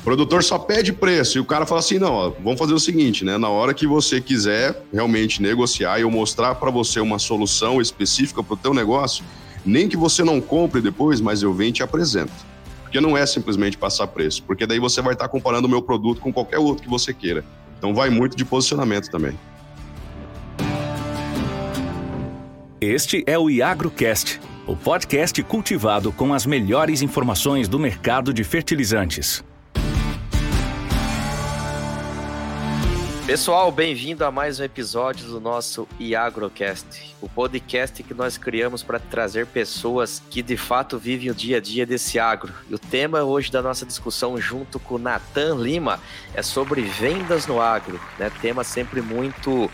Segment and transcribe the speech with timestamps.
[0.00, 2.80] O produtor só pede preço e o cara fala assim: não, ó, vamos fazer o
[2.80, 3.36] seguinte, né?
[3.36, 8.42] Na hora que você quiser realmente negociar e eu mostrar para você uma solução específica
[8.42, 9.22] para o teu negócio,
[9.64, 12.32] nem que você não compre depois, mas eu venho e te apresento.
[12.80, 16.18] Porque não é simplesmente passar preço, porque daí você vai estar comparando o meu produto
[16.18, 17.44] com qualquer outro que você queira.
[17.76, 19.38] Então vai muito de posicionamento também.
[22.80, 29.44] Este é o IagroCast, o podcast cultivado com as melhores informações do mercado de fertilizantes.
[33.30, 38.98] Pessoal, bem-vindo a mais um episódio do nosso IagroCast, o podcast que nós criamos para
[38.98, 42.52] trazer pessoas que de fato vivem o dia a dia desse agro.
[42.68, 46.00] E o tema hoje da nossa discussão, junto com Natan Lima,
[46.34, 48.32] é sobre vendas no agro, né?
[48.42, 49.70] Tema sempre muito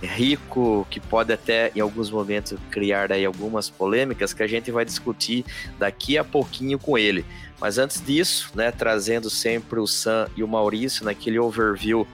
[0.00, 4.84] rico, que pode até em alguns momentos criar aí algumas polêmicas que a gente vai
[4.84, 5.44] discutir
[5.78, 7.22] daqui a pouquinho com ele.
[7.60, 12.06] Mas antes disso, né, trazendo sempre o Sam e o Maurício naquele overview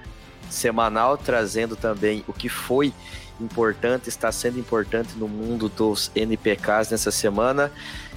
[0.53, 2.93] semanal, trazendo também o que foi
[3.41, 7.73] importante, está sendo importante no mundo dos NPKs nessa semana.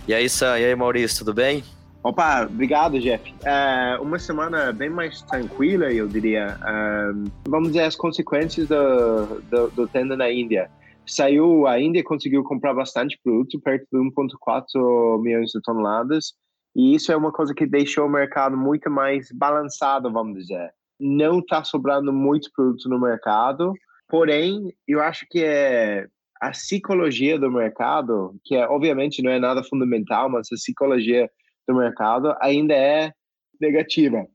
[0.07, 1.63] E aí, Sam, e aí, Maurício, tudo bem?
[2.03, 3.33] Opa, obrigado, Jeff.
[3.45, 6.57] É uma semana bem mais tranquila, eu diria.
[6.61, 10.69] Um, vamos dizer as consequências do, do, do tenda na Índia.
[11.05, 16.33] Saiu, a Índia conseguiu comprar bastante produto, perto de 1,4 milhões de toneladas,
[16.75, 21.39] e isso é uma coisa que deixou o mercado muito mais balançado, vamos dizer não
[21.39, 23.73] está sobrando muito produto no mercado,
[24.07, 26.07] porém, eu acho que é
[26.41, 31.29] a psicologia do mercado, que é obviamente não é nada fundamental, mas a psicologia
[31.67, 33.11] do mercado ainda é
[33.59, 34.25] negativa.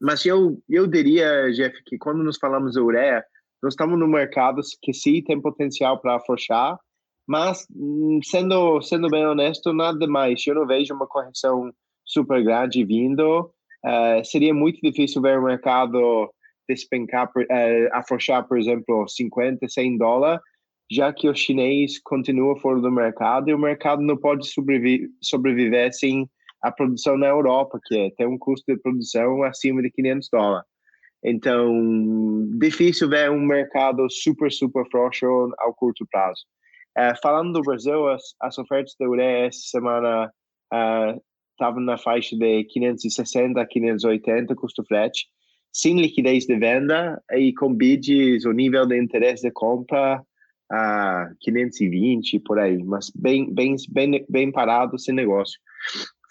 [0.00, 3.24] Mas eu, eu diria, Jeff, que quando nós falamos de ureia,
[3.62, 6.78] nós estamos no mercado que sim tem potencial para afrouxar,
[7.26, 10.46] mas hum, sendo sendo bem honesto, nada mais.
[10.46, 11.72] Eu não vejo uma correção
[12.04, 13.50] super grande vindo.
[13.86, 16.28] Uh, seria muito difícil ver o mercado
[16.68, 20.40] despencar, uh, afrouxar, por exemplo, 50, 100 dólares,
[20.90, 25.92] já que o chinês continua fora do mercado e o mercado não pode sobreviver, sobreviver
[25.92, 26.28] sem
[26.62, 30.66] a produção na Europa, que é, tem um custo de produção acima de 500 dólares.
[31.22, 35.26] Então, difícil ver um mercado super, super frouxo
[35.58, 36.42] ao curto prazo.
[36.98, 40.32] Uh, falando do Brasil, as, as ofertas da ureia essa semana
[40.72, 41.20] uh,
[41.56, 45.26] estavam na faixa de 560 a 580 custo frete,
[45.72, 50.22] sem liquidez de venda e com bids o nível de interesse de compra
[50.70, 55.58] a 520 por aí, mas bem bem bem, bem parado esse negócio.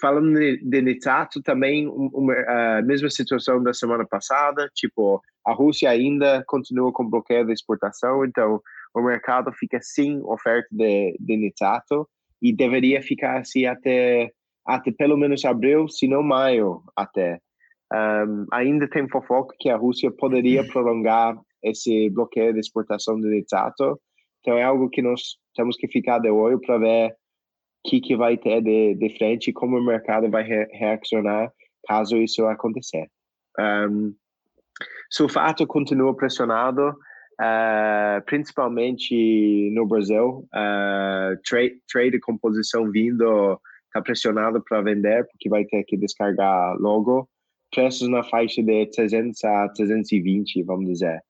[0.01, 5.89] Falando de, de nitrato também uma, a mesma situação da semana passada, tipo a Rússia
[5.89, 8.59] ainda continua com bloqueio da exportação, então
[8.93, 12.07] o mercado fica sem oferta de, de nitrato
[12.41, 14.31] e deveria ficar assim até
[14.65, 17.39] até pelo menos abril, se não maio até.
[17.93, 23.99] Um, ainda tem fofoca que a Rússia poderia prolongar esse bloqueio de exportação de nitrato.
[24.39, 28.15] Então é algo que nós temos que ficar de olho para ver o que, que
[28.15, 31.51] vai ter de, de frente e como o mercado vai re reaccionar
[31.87, 33.07] caso isso acontecer.
[33.59, 34.13] Um,
[35.09, 40.47] sulfato continua pressionado, uh, principalmente no Brasil.
[40.53, 43.59] Uh, trade, trade composição vindo
[43.95, 47.29] está pressionado para vender, porque vai ter que descargar logo.
[47.73, 51.21] Preços na faixa de 300 a 320, vamos dizer.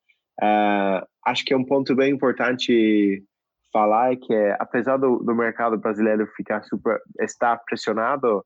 [0.42, 3.24] Uh, acho que é um ponto bem importante
[3.72, 8.44] falar é que, apesar do, do mercado brasileiro ficar super, estar pressionado,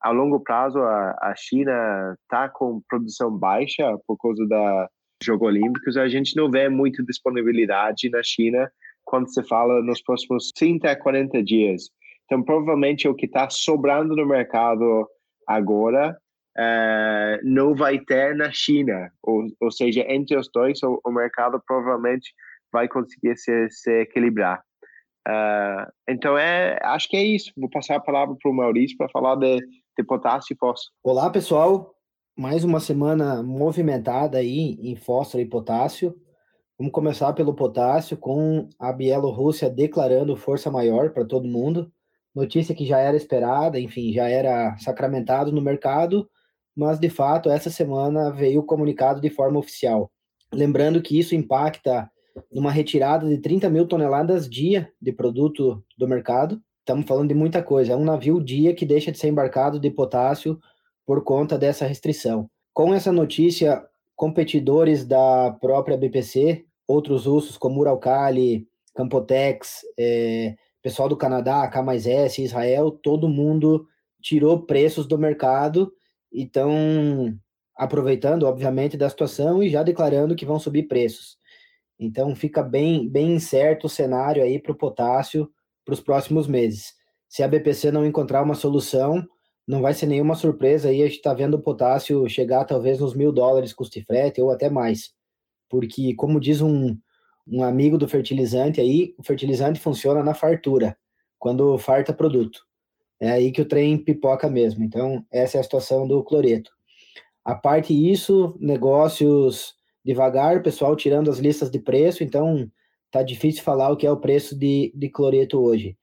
[0.00, 4.88] a longo prazo a, a China está com produção baixa por causa da
[5.22, 5.96] Jogos Olímpicos.
[5.96, 8.70] A gente não vê muita disponibilidade na China
[9.04, 11.88] quando se fala nos próximos 30 a 40 dias.
[12.32, 15.06] Então, provavelmente o que está sobrando no mercado
[15.46, 16.16] agora
[16.56, 19.12] uh, não vai ter na China.
[19.22, 22.32] Ou, ou seja, entre os dois, o, o mercado provavelmente
[22.72, 24.62] vai conseguir se, se equilibrar.
[25.28, 27.52] Uh, então, é, acho que é isso.
[27.54, 29.58] Vou passar a palavra para o Maurício para falar de,
[29.98, 30.90] de potássio e fósforo.
[31.04, 31.94] Olá, pessoal.
[32.34, 36.14] Mais uma semana movimentada aí em fósforo e potássio.
[36.78, 41.92] Vamos começar pelo potássio, com a Bielorrússia declarando força maior para todo mundo
[42.34, 46.28] notícia que já era esperada, enfim, já era sacramentado no mercado,
[46.74, 50.10] mas de fato essa semana veio o comunicado de forma oficial.
[50.52, 52.10] Lembrando que isso impacta
[52.50, 56.60] numa retirada de 30 mil toneladas dia de produto do mercado.
[56.80, 57.92] Estamos falando de muita coisa.
[57.92, 60.58] É um navio dia que deixa de ser embarcado de potássio
[61.06, 62.48] por conta dessa restrição.
[62.72, 63.82] Com essa notícia,
[64.16, 72.06] competidores da própria BPC, outros ursos como Uralcali, Campotex, é, pessoal do Canadá, K mais
[72.06, 73.86] S, Israel, todo mundo
[74.20, 75.92] tirou preços do mercado.
[76.32, 77.36] Então,
[77.76, 81.38] aproveitando, obviamente, da situação e já declarando que vão subir preços.
[81.98, 85.48] Então fica bem, bem incerto o cenário aí para o potássio
[85.84, 86.94] para os próximos meses.
[87.28, 89.26] Se a BPC não encontrar uma solução,
[89.66, 93.14] não vai ser nenhuma surpresa aí a gente está vendo o potássio chegar talvez nos
[93.14, 95.12] mil dólares custo frete ou até mais.
[95.68, 96.96] Porque, como diz um,
[97.46, 100.96] um amigo do fertilizante aí, o fertilizante funciona na fartura,
[101.38, 102.60] quando farta produto.
[103.20, 104.82] É aí que o trem pipoca mesmo.
[104.82, 106.70] Então, essa é a situação do cloreto.
[107.44, 109.74] A parte isso, negócios
[110.04, 112.68] devagar, pessoal tirando as listas de preço, então
[113.10, 115.96] tá difícil falar o que é o preço de, de cloreto hoje.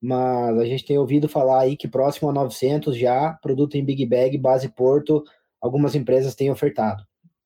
[0.00, 4.04] Mas a gente tem ouvido falar aí que próximo a 900 já, produto em Big
[4.04, 5.24] Bag, base Porto,
[5.60, 7.02] algumas empresas têm ofertado.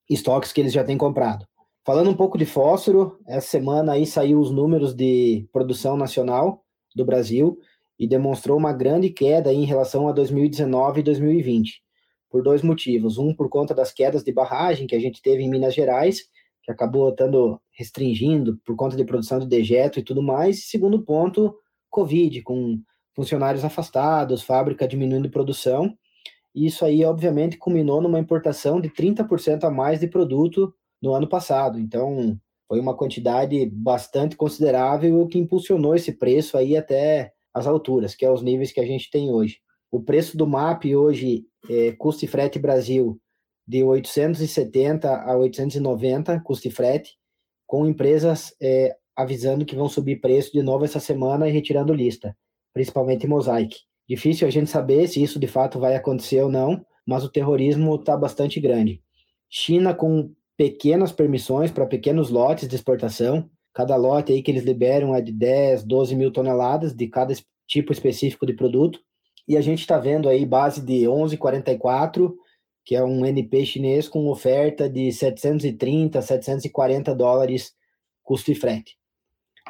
[0.08, 1.46] Estoques que eles já têm comprado.
[1.84, 6.62] Falando um pouco de fósforo, essa semana aí saiu os números de produção nacional
[6.94, 7.58] do Brasil
[7.98, 11.82] e demonstrou uma grande queda em relação a 2019 e 2020
[12.30, 13.18] por dois motivos.
[13.18, 16.28] Um, por conta das quedas de barragem que a gente teve em Minas Gerais,
[16.62, 20.68] que acabou estando restringindo por conta de produção de dejeto e tudo mais.
[20.68, 21.54] Segundo ponto,
[21.88, 22.78] Covid, com
[23.16, 25.92] funcionários afastados, fábrica diminuindo produção.
[26.54, 31.28] E isso aí, obviamente, culminou numa importação de 30% a mais de produto no ano
[31.28, 31.78] passado.
[31.78, 32.38] Então,
[32.68, 38.30] foi uma quantidade bastante considerável que impulsionou esse preço aí até as alturas, que é
[38.30, 39.58] os níveis que a gente tem hoje.
[39.90, 43.20] O preço do MAP hoje, é, custo e frete Brasil,
[43.66, 47.18] de 870 a 890, custo e frete,
[47.66, 52.36] com empresas é, avisando que vão subir preço de novo essa semana e retirando lista,
[52.72, 53.76] principalmente Mosaic.
[54.08, 57.94] Difícil a gente saber se isso de fato vai acontecer ou não, mas o terrorismo
[57.96, 59.02] está bastante grande.
[59.48, 65.14] China com pequenas permissões para pequenos lotes de exportação, cada lote aí que eles liberam
[65.14, 67.32] é de 10, 12 mil toneladas de cada
[67.66, 69.00] tipo específico de produto
[69.48, 72.34] e a gente está vendo aí base de 11,44,
[72.84, 77.72] que é um NP chinês com oferta de 730, 740 dólares
[78.22, 78.98] custo e frete.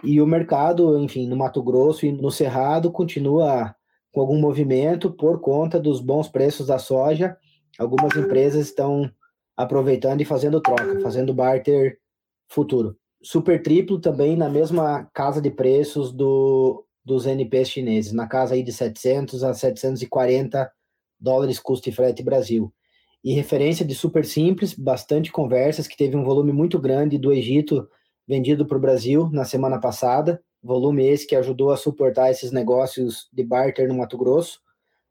[0.03, 3.77] E o mercado, enfim, no Mato Grosso e no Cerrado continua
[4.11, 7.37] com algum movimento por conta dos bons preços da soja.
[7.79, 9.09] Algumas empresas estão
[9.63, 11.99] aproveitando e fazendo troca, fazendo barter
[12.49, 12.97] futuro.
[13.23, 18.63] Super triplo também na mesma casa de preços do dos NPs chineses, na casa aí
[18.63, 20.71] de 700 a 740
[21.19, 22.73] dólares custo e frete Brasil.
[23.25, 27.89] E referência de super simples, bastante conversas, que teve um volume muito grande do Egito
[28.29, 33.29] vendido para o Brasil na semana passada, volume esse que ajudou a suportar esses negócios
[33.33, 34.61] de barter no Mato Grosso,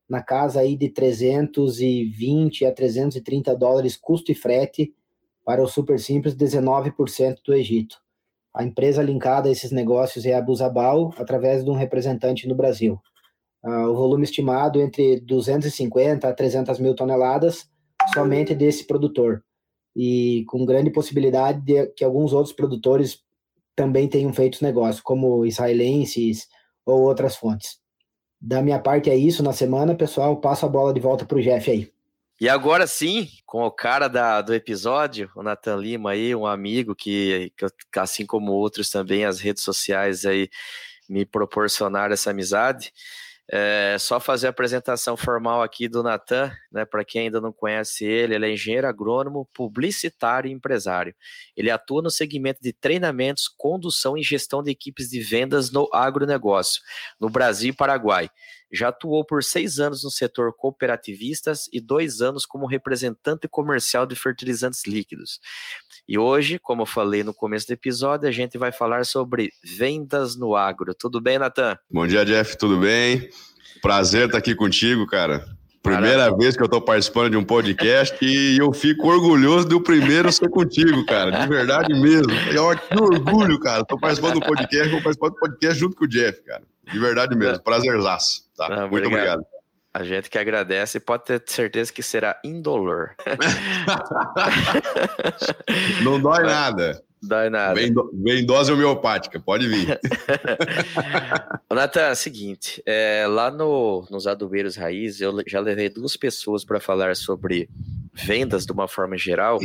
[0.09, 4.93] na casa aí de 320 a 330 dólares custo e frete
[5.45, 7.97] para o super simples, 19% do Egito.
[8.53, 12.99] A empresa linkada a esses negócios é a Busabal, através de um representante no Brasil.
[13.63, 17.69] Uh, o volume estimado entre 250 a 300 mil toneladas
[18.13, 19.43] somente desse produtor.
[19.95, 23.21] E com grande possibilidade de que alguns outros produtores
[23.75, 26.47] também tenham feito negócio, como israelenses
[26.85, 27.79] ou outras fontes.
[28.41, 30.37] Da minha parte é isso na semana, pessoal.
[30.37, 31.91] Passo a bola de volta para o Jeff aí.
[32.39, 36.95] E agora sim, com o cara da, do episódio, o Nathan Lima aí, um amigo
[36.95, 40.49] que, que, assim como outros também, as redes sociais aí
[41.09, 42.93] me proporcionaram essa amizade.
[43.51, 46.85] É só fazer a apresentação formal aqui do Natan, né?
[46.85, 51.15] Para quem ainda não conhece ele, ele é engenheiro agrônomo, publicitário e empresário.
[51.57, 56.79] Ele atua no segmento de treinamentos, condução e gestão de equipes de vendas no agronegócio,
[57.19, 58.29] no Brasil e Paraguai.
[58.71, 64.15] Já atuou por seis anos no setor cooperativistas e dois anos como representante comercial de
[64.15, 65.39] fertilizantes líquidos.
[66.07, 70.35] E hoje, como eu falei no começo do episódio, a gente vai falar sobre vendas
[70.35, 70.93] no agro.
[70.93, 71.77] Tudo bem, Natan?
[71.89, 72.57] Bom dia, Jeff.
[72.57, 73.29] Tudo bem?
[73.81, 75.45] Prazer estar aqui contigo, cara.
[75.81, 76.37] Primeira Caramba.
[76.37, 80.49] vez que eu estou participando de um podcast e eu fico orgulhoso do primeiro ser
[80.49, 81.31] contigo, cara.
[81.31, 82.27] De verdade mesmo.
[82.27, 83.81] Que orgulho, cara.
[83.81, 86.63] Estou participando do podcast, vou participar do podcast junto com o Jeff, cara.
[86.91, 87.63] De verdade mesmo.
[87.63, 88.43] Prazerzaço.
[88.55, 88.69] Tá?
[88.69, 89.39] Não, Muito obrigado.
[89.39, 89.59] obrigado.
[89.91, 93.15] A gente que agradece pode ter certeza que será indolor.
[96.03, 97.03] Não dói nada.
[97.21, 97.73] Dói nada.
[97.73, 99.99] Vem, do, vem dose homeopática, pode vir.
[101.69, 106.63] Natan, é o seguinte, é, lá no, nos adubeiros raiz, eu já levei duas pessoas
[106.63, 107.69] para falar sobre
[108.13, 109.59] vendas de uma forma geral,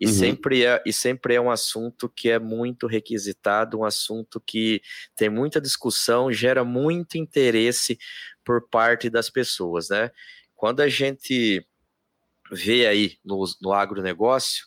[0.00, 0.12] e, uhum.
[0.12, 4.80] sempre é, e sempre é um assunto que é muito requisitado, um assunto que
[5.16, 7.98] tem muita discussão, gera muito interesse
[8.44, 10.10] por parte das pessoas, né?
[10.54, 11.66] Quando a gente
[12.50, 14.64] vê aí no, no agronegócio,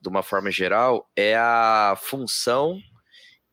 [0.00, 2.78] de uma forma geral, é a função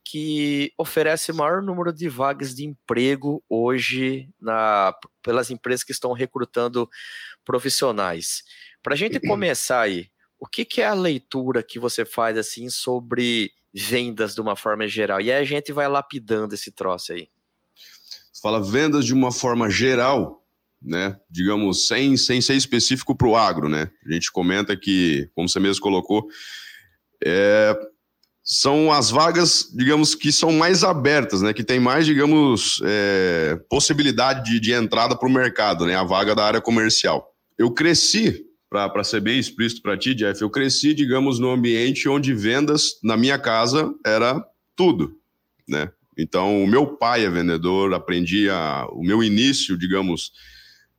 [0.09, 6.89] que oferece maior número de vagas de emprego hoje na, pelas empresas que estão recrutando
[7.43, 8.43] profissionais.
[8.81, 12.69] Para a gente começar aí, o que, que, é a leitura que você faz assim
[12.69, 15.19] sobre vendas de uma forma geral?
[15.19, 17.29] E aí a gente vai lapidando esse troço aí.
[18.31, 20.45] Você fala vendas de uma forma geral,
[20.81, 21.19] né?
[21.29, 23.89] Digamos, sem, sem ser específico para o agro, né?
[24.05, 26.27] A gente comenta que, como você mesmo colocou,
[27.23, 27.75] é,
[28.43, 31.51] são as vagas, digamos, que são mais abertas, né?
[31.51, 35.95] Que tem mais, digamos, é, possibilidade de, de entrada para o mercado, né?
[35.95, 37.33] A vaga da área comercial.
[37.57, 42.33] Eu cresci, para ser bem explícito para ti, Jeff, eu cresci, digamos, no ambiente onde
[42.33, 44.43] vendas na minha casa era
[44.75, 45.17] tudo,
[45.67, 45.91] né?
[46.17, 50.31] Então, o meu pai é vendedor, aprendi a, o meu início, digamos,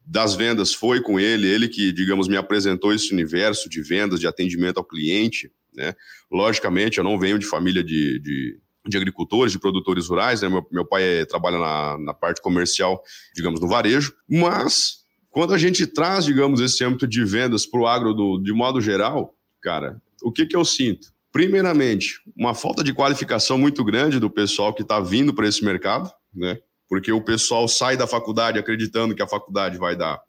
[0.07, 4.27] das vendas foi com ele, ele que, digamos, me apresentou esse universo de vendas, de
[4.27, 5.51] atendimento ao cliente.
[5.75, 5.95] Né?
[6.31, 10.49] Logicamente, eu não venho de família de, de, de agricultores, de produtores rurais, né?
[10.49, 13.03] meu, meu pai é, trabalha na, na parte comercial,
[13.35, 15.05] digamos, no varejo, mas
[15.39, 18.81] quando a gente traz, digamos, esse âmbito de vendas para o agro do, de modo
[18.81, 21.13] geral, cara, o que, que eu sinto?
[21.31, 26.11] Primeiramente, uma falta de qualificação muito grande do pessoal que está vindo para esse mercado,
[26.35, 26.59] né?
[26.89, 30.21] Porque o pessoal sai da faculdade acreditando que a faculdade vai dar,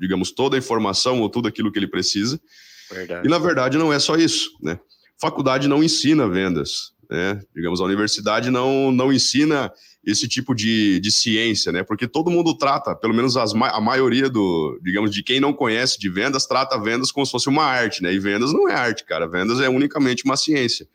[0.00, 2.40] digamos, toda a informação ou tudo aquilo que ele precisa.
[2.90, 3.28] Verdade.
[3.28, 4.80] E na verdade não é só isso, né?
[5.20, 7.40] Faculdade não ensina vendas, né?
[7.54, 9.72] Digamos, a universidade não, não ensina
[10.04, 11.82] esse tipo de, de ciência, né?
[11.82, 15.98] Porque todo mundo trata, pelo menos as, a maioria do, digamos, de quem não conhece
[15.98, 18.12] de vendas, trata vendas como se fosse uma arte, né?
[18.12, 19.26] E vendas não é arte, cara.
[19.26, 20.86] Vendas é unicamente uma ciência.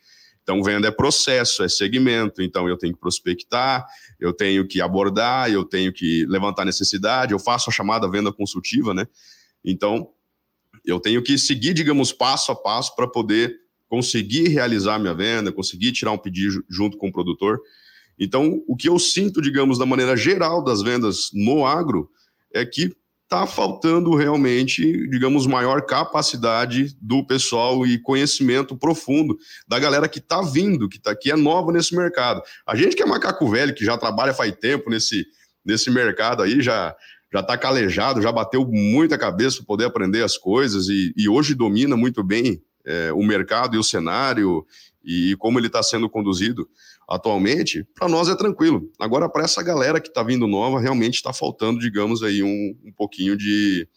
[0.44, 2.41] Então, venda é processo, é segmento.
[2.41, 3.86] Então, eu tenho que prospectar,
[4.20, 8.94] eu tenho que abordar, eu tenho que levantar necessidade, eu faço a chamada venda consultiva,
[8.94, 9.08] né?
[9.63, 10.10] Então,
[10.86, 13.61] eu tenho que seguir, digamos, passo a passo para poder
[13.92, 17.60] conseguir realizar minha venda, conseguir tirar um pedido junto com o produtor.
[18.18, 22.10] Então, o que eu sinto, digamos, da maneira geral das vendas no agro
[22.54, 30.08] é que está faltando realmente, digamos, maior capacidade do pessoal e conhecimento profundo da galera
[30.08, 32.42] que está vindo, que, tá, que é nova nesse mercado.
[32.66, 35.26] A gente que é macaco velho, que já trabalha faz tempo nesse,
[35.66, 36.96] nesse mercado aí, já
[37.34, 41.56] já está calejado, já bateu muita cabeça para poder aprender as coisas e, e hoje
[41.56, 44.66] domina muito bem é, o mercado e o cenário
[45.04, 46.70] e como ele está sendo conduzido
[47.08, 48.90] atualmente, para nós é tranquilo.
[49.00, 52.92] Agora, para essa galera que está vindo nova, realmente está faltando, digamos, aí um, um
[52.94, 53.88] pouquinho de,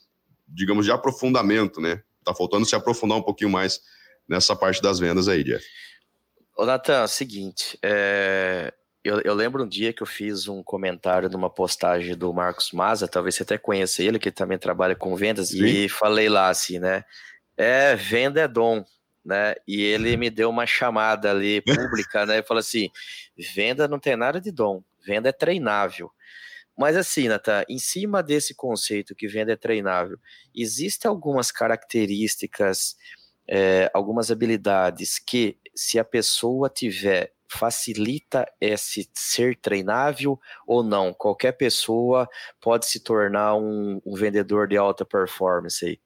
[0.49, 2.03] digamos, de aprofundamento, né?
[2.19, 3.81] Está faltando se aprofundar um pouquinho mais
[4.29, 5.65] nessa parte das vendas aí, Jeff.
[6.57, 8.73] Ô, Natan, é seguinte, é...
[9.05, 13.07] eu, eu, lembro um dia que eu fiz um comentário numa postagem do Marcos Maza,
[13.07, 15.65] talvez você até conheça ele, que também trabalha com vendas, Sim.
[15.65, 17.05] e falei lá assim, né?
[17.57, 18.85] É, venda é dom,
[19.25, 19.55] né?
[19.67, 22.39] E ele me deu uma chamada ali pública, né?
[22.39, 22.91] E falou assim:
[23.55, 26.11] venda não tem nada de dom, venda é treinável.
[26.77, 30.19] Mas assim, Natan, em cima desse conceito que venda é treinável,
[30.55, 32.97] existem algumas características,
[33.49, 41.15] é, algumas habilidades que, se a pessoa tiver, facilita esse ser treinável ou não?
[41.15, 42.29] Qualquer pessoa
[42.61, 46.01] pode se tornar um, um vendedor de alta performance aí.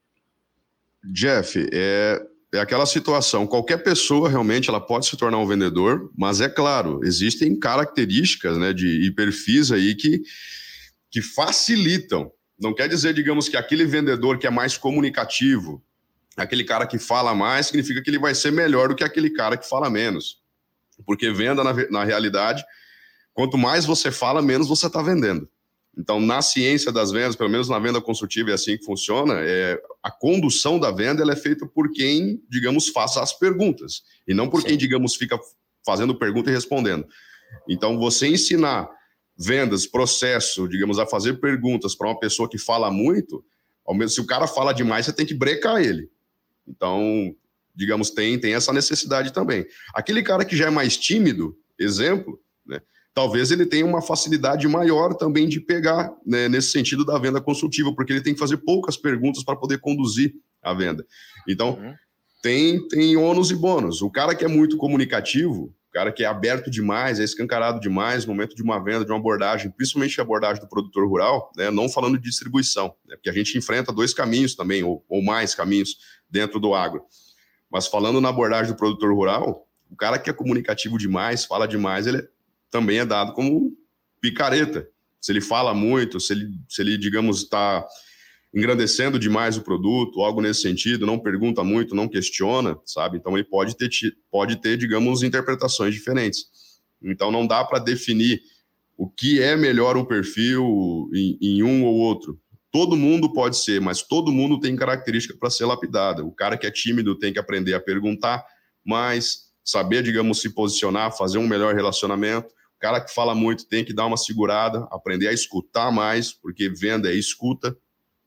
[1.11, 2.21] Jeff, é,
[2.53, 7.01] é aquela situação, qualquer pessoa realmente ela pode se tornar um vendedor, mas é claro,
[7.03, 10.23] existem características né, de, e perfis aí que,
[11.11, 12.31] que facilitam.
[12.61, 15.83] Não quer dizer, digamos, que aquele vendedor que é mais comunicativo,
[16.37, 19.57] aquele cara que fala mais, significa que ele vai ser melhor do que aquele cara
[19.57, 20.39] que fala menos.
[21.07, 22.65] Porque venda, na, na realidade,
[23.33, 25.49] quanto mais você fala, menos você está vendendo.
[25.99, 29.81] Então, na ciência das vendas, pelo menos na venda consultiva é assim que funciona, é,
[30.01, 34.49] a condução da venda ela é feita por quem, digamos, faça as perguntas, e não
[34.49, 34.69] por Sim.
[34.69, 35.37] quem, digamos, fica
[35.85, 37.05] fazendo pergunta e respondendo.
[37.69, 38.89] Então, você ensinar
[39.37, 43.45] vendas, processo, digamos, a fazer perguntas para uma pessoa que fala muito,
[43.85, 46.09] ao menos se o cara fala demais, você tem que brecar ele.
[46.67, 47.35] Então,
[47.75, 49.67] digamos, tem, tem essa necessidade também.
[49.95, 52.81] Aquele cara que já é mais tímido, exemplo, né?
[53.19, 57.93] Talvez ele tenha uma facilidade maior também de pegar né, nesse sentido da venda consultiva,
[57.93, 61.05] porque ele tem que fazer poucas perguntas para poder conduzir a venda.
[61.49, 61.95] Então, uhum.
[62.41, 64.03] tem, tem ônus e bônus.
[64.03, 68.25] O cara que é muito comunicativo, o cara que é aberto demais, é escancarado demais
[68.25, 71.73] no momento de uma venda, de uma abordagem, principalmente a abordagem do produtor rural, né,
[71.73, 75.57] não falando de distribuição, né, porque a gente enfrenta dois caminhos também, ou, ou mais
[75.57, 75.97] caminhos
[76.31, 77.03] dentro do agro.
[77.69, 82.07] Mas falando na abordagem do produtor rural, o cara que é comunicativo demais, fala demais,
[82.07, 82.29] ele é
[82.71, 83.73] também é dado como
[84.21, 84.89] picareta.
[85.21, 87.85] Se ele fala muito, se ele, se ele digamos, está
[88.55, 93.19] engrandecendo demais o produto, algo nesse sentido, não pergunta muito, não questiona, sabe?
[93.19, 93.89] Então ele pode ter,
[94.31, 96.47] pode ter digamos, interpretações diferentes.
[97.03, 98.41] Então não dá para definir
[98.97, 102.41] o que é melhor um perfil em, em, um ou outro.
[102.73, 106.25] todo mundo pode ser, mas todo mundo tem característica para ser lapidada.
[106.25, 108.45] O cara que é tímido tem que aprender a perguntar
[108.85, 112.49] mais, saber, digamos, se posicionar, fazer um melhor relacionamento.
[112.79, 117.11] Cara que fala muito tem que dar uma segurada, aprender a escutar mais, porque venda
[117.11, 117.77] é escuta,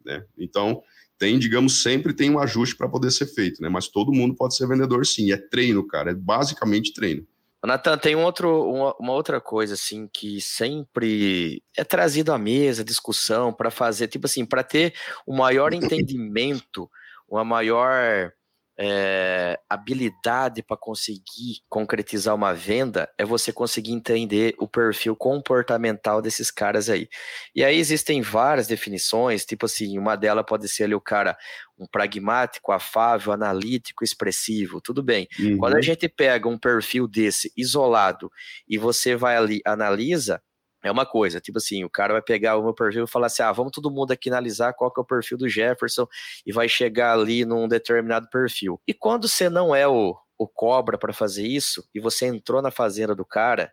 [0.05, 0.25] né?
[0.37, 0.81] Então,
[1.17, 3.69] tem, digamos, sempre tem um ajuste para poder ser feito, né?
[3.69, 7.25] Mas todo mundo pode ser vendedor sim, é treino, cara, é basicamente treino.
[7.63, 12.83] Nathan, tem um outro, uma, uma, outra coisa assim que sempre é trazido à mesa,
[12.83, 14.95] discussão para fazer, tipo assim, para ter
[15.27, 16.89] o um maior entendimento,
[17.29, 18.33] uma maior
[18.83, 26.49] é, habilidade para conseguir concretizar uma venda é você conseguir entender o perfil comportamental desses
[26.49, 27.07] caras aí.
[27.55, 31.37] E aí existem várias definições, tipo assim, uma delas pode ser ali o cara
[31.77, 35.27] um pragmático, afável, analítico, expressivo, tudo bem.
[35.39, 35.57] Uhum.
[35.57, 38.31] Quando a gente pega um perfil desse isolado
[38.67, 40.41] e você vai ali analisa,
[40.83, 43.43] é uma coisa, tipo assim, o cara vai pegar o meu perfil e falar assim:
[43.43, 46.07] ah, vamos todo mundo aqui analisar qual que é o perfil do Jefferson
[46.45, 48.81] e vai chegar ali num determinado perfil.
[48.87, 52.71] E quando você não é o, o cobra para fazer isso e você entrou na
[52.71, 53.71] fazenda do cara,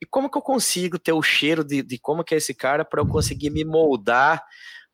[0.00, 2.84] e como que eu consigo ter o cheiro de, de como que é esse cara
[2.84, 4.42] para eu conseguir me moldar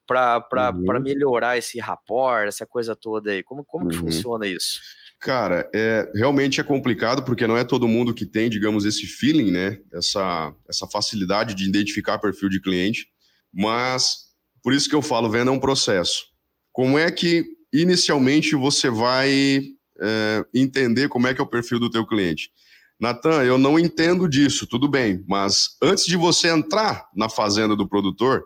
[0.06, 1.00] para uhum.
[1.00, 3.42] melhorar esse rapport, essa coisa toda aí?
[3.42, 3.90] Como, como uhum.
[3.90, 4.80] que funciona isso?
[5.22, 9.52] Cara, é, realmente é complicado porque não é todo mundo que tem, digamos, esse feeling,
[9.52, 9.78] né?
[9.94, 13.06] Essa, essa facilidade de identificar perfil de cliente.
[13.54, 16.24] Mas por isso que eu falo, venda é um processo.
[16.72, 19.60] Como é que inicialmente você vai
[20.00, 22.50] é, entender como é que é o perfil do teu cliente?
[22.98, 27.88] Natan, eu não entendo disso, tudo bem, mas antes de você entrar na fazenda do
[27.88, 28.42] produtor,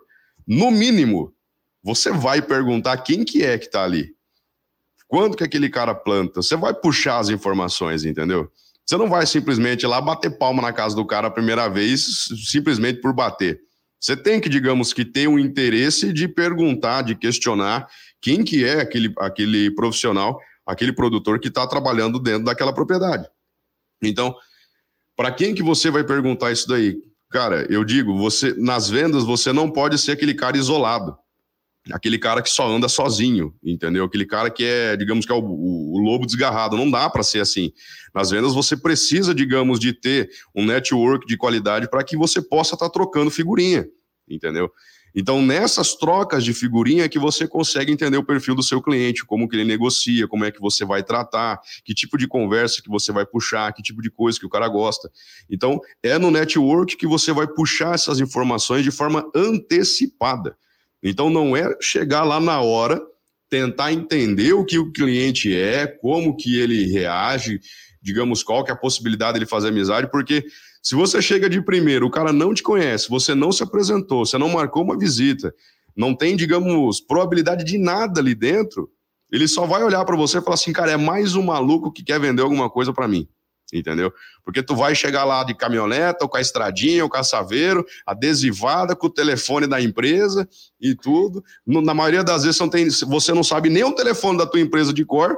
[0.47, 1.33] no mínimo,
[1.83, 4.16] você vai perguntar quem que é que está ali.
[5.07, 6.41] Quando que aquele cara planta?
[6.41, 8.51] Você vai puxar as informações, entendeu?
[8.85, 12.27] Você não vai simplesmente ir lá bater palma na casa do cara a primeira vez,
[12.45, 13.59] simplesmente por bater.
[13.99, 17.87] Você tem que, digamos, que ter um interesse de perguntar, de questionar
[18.21, 23.27] quem que é aquele, aquele profissional, aquele produtor que está trabalhando dentro daquela propriedade.
[24.01, 24.35] Então,
[25.15, 26.97] para quem que você vai perguntar isso daí?
[27.29, 31.17] Cara, eu digo, você nas vendas você não pode ser aquele cara isolado
[31.91, 34.05] aquele cara que só anda sozinho, entendeu?
[34.05, 36.77] Aquele cara que é, digamos que é o, o, o lobo desgarrado.
[36.77, 37.71] Não dá para ser assim.
[38.13, 42.75] Nas vendas você precisa, digamos, de ter um network de qualidade para que você possa
[42.75, 43.87] estar tá trocando figurinha,
[44.29, 44.71] entendeu?
[45.15, 49.25] Então, nessas trocas de figurinha é que você consegue entender o perfil do seu cliente,
[49.25, 52.89] como que ele negocia, como é que você vai tratar, que tipo de conversa que
[52.89, 55.09] você vai puxar, que tipo de coisa que o cara gosta.
[55.49, 60.55] Então, é no network que você vai puxar essas informações de forma antecipada.
[61.01, 63.01] Então não é chegar lá na hora,
[63.49, 67.59] tentar entender o que o cliente é, como que ele reage,
[68.01, 70.43] digamos, qual que é a possibilidade de ele fazer amizade, porque
[70.81, 74.37] se você chega de primeiro, o cara não te conhece, você não se apresentou, você
[74.37, 75.53] não marcou uma visita,
[75.95, 78.89] não tem, digamos, probabilidade de nada ali dentro,
[79.31, 82.03] ele só vai olhar para você e falar assim, cara, é mais um maluco que
[82.03, 83.27] quer vender alguma coisa para mim
[83.73, 84.13] entendeu?
[84.43, 87.85] Porque tu vai chegar lá de caminhoneta, ou com a estradinha, ou com a saveiro,
[88.05, 90.47] adesivada, com o telefone da empresa
[90.79, 91.43] e tudo.
[91.65, 94.93] Na maioria das vezes não tem, você não sabe nem o telefone da tua empresa
[94.93, 95.37] de cor.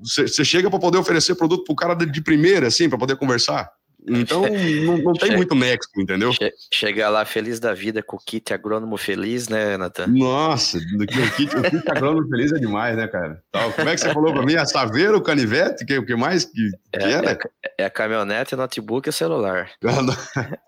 [0.00, 3.70] Você chega para poder oferecer produto para o cara de, primeira, assim, para poder conversar.
[4.06, 4.42] Então,
[4.84, 6.30] não, não tem muito nexo, entendeu?
[6.72, 10.06] Chegar lá feliz da vida com o kit agrônomo feliz, né, Natan?
[10.08, 13.42] Nossa, o kit, o kit agrônomo feliz é demais, né, cara?
[13.74, 14.56] Como é que você falou pra mim?
[14.56, 17.32] A saveira, o canivete, o que mais que, que é, era?
[17.32, 17.38] É,
[17.78, 19.70] é a caminhonete, notebook e celular.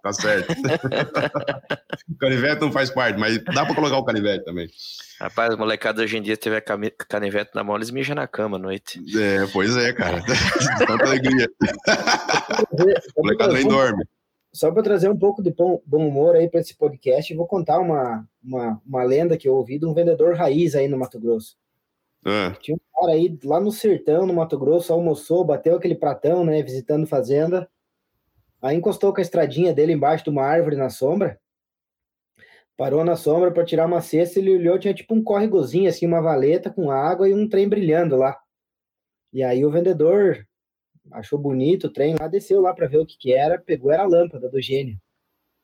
[0.02, 0.52] tá certo.
[2.08, 4.68] o canivete não faz parte, mas dá pra colocar o canivete também.
[5.18, 8.56] Rapaz, o molecada hoje em dia, se tiver canivete na mão, eles mijam na cama
[8.56, 9.00] à noite.
[9.18, 10.22] É, pois é, cara.
[10.86, 11.48] Tanta alegria.
[13.16, 14.04] o molecada nem dorme.
[14.52, 17.78] Só para trazer um pouco de bom, bom humor aí para esse podcast, vou contar
[17.78, 21.56] uma, uma, uma lenda que eu ouvi de um vendedor raiz aí no Mato Grosso.
[22.24, 22.50] É.
[22.60, 26.62] Tinha um cara aí lá no sertão, no Mato Grosso, almoçou, bateu aquele pratão, né,
[26.62, 27.68] visitando fazenda.
[28.60, 31.38] Aí encostou com a estradinha dele embaixo de uma árvore na sombra
[32.76, 36.20] Parou na sombra para tirar uma cesta, ele olhou, tinha tipo um córregozinho, assim, uma
[36.20, 38.36] valeta com água e um trem brilhando lá.
[39.32, 40.46] E aí o vendedor
[41.12, 44.02] achou bonito o trem lá, desceu lá para ver o que que era, pegou, era
[44.02, 44.98] a lâmpada do gênio.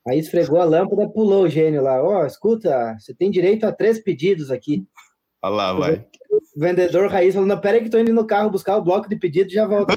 [0.06, 2.02] Aí esfregou a lâmpada, pulou o gênio lá.
[2.02, 4.84] Ó, oh, escuta, você tem direito a três pedidos aqui.
[5.42, 6.06] Olha lá, vai.
[6.30, 9.08] O vendedor raiz falou, não, pera aí que tô indo no carro buscar o bloco
[9.08, 9.94] de pedido e já volto.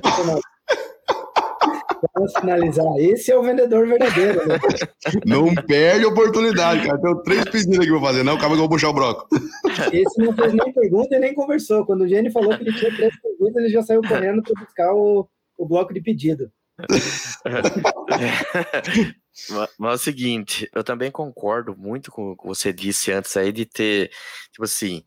[2.13, 2.85] Vamos finalizar.
[2.97, 4.47] Esse é o vendedor verdadeiro.
[4.47, 4.57] Né?
[5.25, 7.01] Não perde oportunidade, cara.
[7.01, 8.23] Tenho três pedidos aqui pra fazer.
[8.23, 9.27] Não, calma que eu vou puxar o broco.
[9.91, 11.85] Esse não fez nem pergunta e nem conversou.
[11.85, 14.93] Quando o Gene falou que ele tinha três perguntas, ele já saiu correndo para buscar
[14.93, 16.51] o, o bloco de pedido.
[19.77, 23.51] Mas, é o seguinte, eu também concordo muito com o que você disse antes aí
[23.51, 24.09] de ter,
[24.51, 25.03] tipo assim,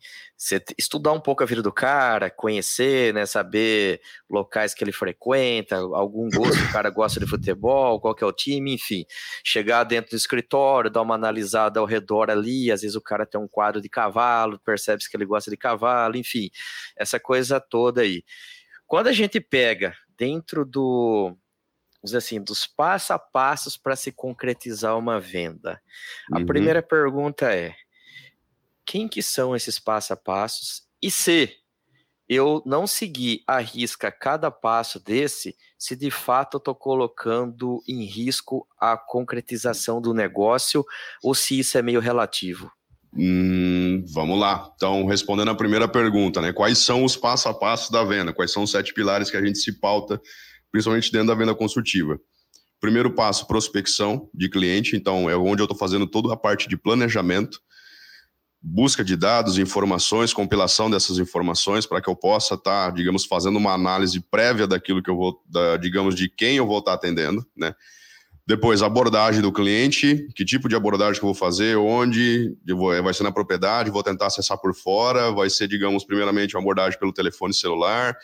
[0.77, 6.29] estudar um pouco a vida do cara, conhecer, né, saber locais que ele frequenta, algum
[6.29, 9.05] gosto o cara gosta de futebol, qual que é o time, enfim,
[9.43, 13.41] chegar dentro do escritório, dar uma analisada ao redor ali, às vezes o cara tem
[13.41, 16.51] um quadro de cavalo, percebe que ele gosta de cavalo, enfim,
[16.97, 18.23] essa coisa toda aí.
[18.87, 21.37] Quando a gente pega dentro do
[22.15, 25.81] assim, dos passo a passos para se concretizar uma venda.
[26.33, 26.47] A uhum.
[26.47, 27.75] primeira pergunta é:
[28.85, 30.83] quem que são esses passo a passos?
[31.03, 31.55] E se
[32.29, 38.05] eu não seguir a risca cada passo desse, se de fato eu estou colocando em
[38.05, 40.85] risco a concretização do negócio
[41.23, 42.71] ou se isso é meio relativo?
[43.17, 44.71] Hum, vamos lá.
[44.77, 46.53] Então, respondendo a primeira pergunta, né?
[46.53, 48.35] Quais são os passo a passo da venda?
[48.35, 50.21] Quais são os sete pilares que a gente se pauta
[50.71, 52.19] principalmente dentro da venda consultiva.
[52.81, 54.97] Primeiro passo, prospecção de cliente.
[54.97, 57.61] Então, é onde eu estou fazendo toda a parte de planejamento,
[58.61, 63.57] busca de dados, informações, compilação dessas informações para que eu possa estar, tá, digamos, fazendo
[63.57, 66.97] uma análise prévia daquilo que eu vou, da, digamos, de quem eu vou estar tá
[66.97, 67.75] atendendo, né?
[68.47, 72.57] Depois, abordagem do cliente, que tipo de abordagem que eu vou fazer, onde,
[73.03, 76.99] vai ser na propriedade, vou tentar acessar por fora, vai ser, digamos, primeiramente uma abordagem
[76.99, 78.17] pelo telefone celular,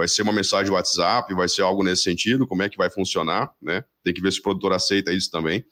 [0.00, 3.52] vai ser uma mensagem WhatsApp, vai ser algo nesse sentido, como é que vai funcionar,
[3.60, 3.84] né?
[4.02, 5.62] Tem que ver se o produtor aceita isso também.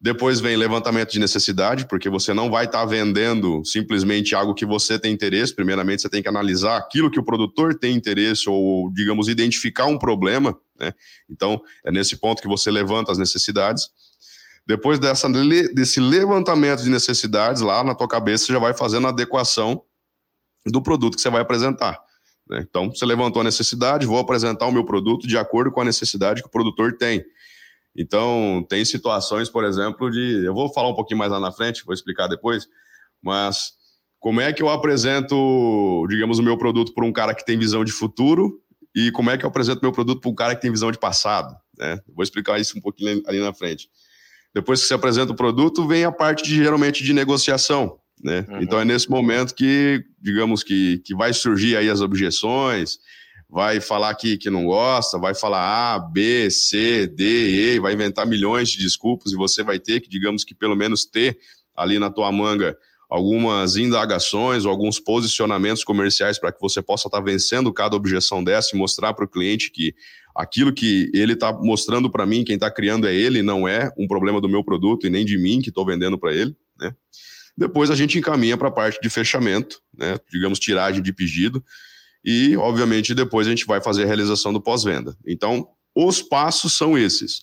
[0.00, 4.64] Depois vem levantamento de necessidade, porque você não vai estar tá vendendo simplesmente algo que
[4.64, 5.52] você tem interesse.
[5.52, 9.98] Primeiramente, você tem que analisar aquilo que o produtor tem interesse, ou, digamos, identificar um
[9.98, 10.56] problema.
[10.78, 10.92] Né?
[11.28, 13.88] Então, é nesse ponto que você levanta as necessidades.
[14.64, 15.28] Depois dessa,
[15.74, 19.82] desse levantamento de necessidades, lá na tua cabeça, você já vai fazendo a adequação
[20.64, 21.98] do produto que você vai apresentar.
[22.48, 22.64] Né?
[22.68, 26.42] Então, você levantou a necessidade, vou apresentar o meu produto de acordo com a necessidade
[26.42, 27.24] que o produtor tem.
[27.96, 30.44] Então, tem situações, por exemplo, de.
[30.44, 32.66] Eu vou falar um pouquinho mais lá na frente, vou explicar depois,
[33.22, 33.72] mas
[34.18, 37.84] como é que eu apresento, digamos, o meu produto para um cara que tem visão
[37.84, 38.60] de futuro
[38.94, 40.98] e como é que eu apresento meu produto para um cara que tem visão de
[40.98, 41.54] passado?
[41.76, 41.98] Né?
[42.14, 43.88] Vou explicar isso um pouquinho ali na frente.
[44.54, 47.98] Depois que você apresenta o produto, vem a parte de, geralmente de negociação.
[48.22, 48.46] Né?
[48.48, 48.62] Uhum.
[48.62, 52.98] Então é nesse momento que, digamos que, que vai surgir aí as objeções,
[53.50, 58.26] vai falar que, que não gosta, vai falar A, B, C, D, E, vai inventar
[58.26, 61.36] milhões de desculpas e você vai ter que, digamos que pelo menos ter
[61.76, 62.76] ali na tua manga
[63.10, 68.42] algumas indagações ou alguns posicionamentos comerciais para que você possa estar tá vencendo cada objeção
[68.42, 69.94] dessa e mostrar para o cliente que
[70.34, 74.06] aquilo que ele está mostrando para mim, quem está criando é ele, não é um
[74.06, 76.94] problema do meu produto e nem de mim que estou vendendo para ele, né?
[77.56, 80.18] Depois a gente encaminha para a parte de fechamento, né?
[80.30, 81.62] digamos, tiragem de pedido,
[82.24, 85.16] e, obviamente, depois a gente vai fazer a realização do pós-venda.
[85.26, 87.42] Então, os passos são esses.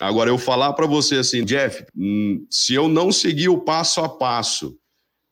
[0.00, 4.08] Agora, eu falar para você assim, Jeff, hum, se eu não seguir o passo a
[4.08, 4.76] passo,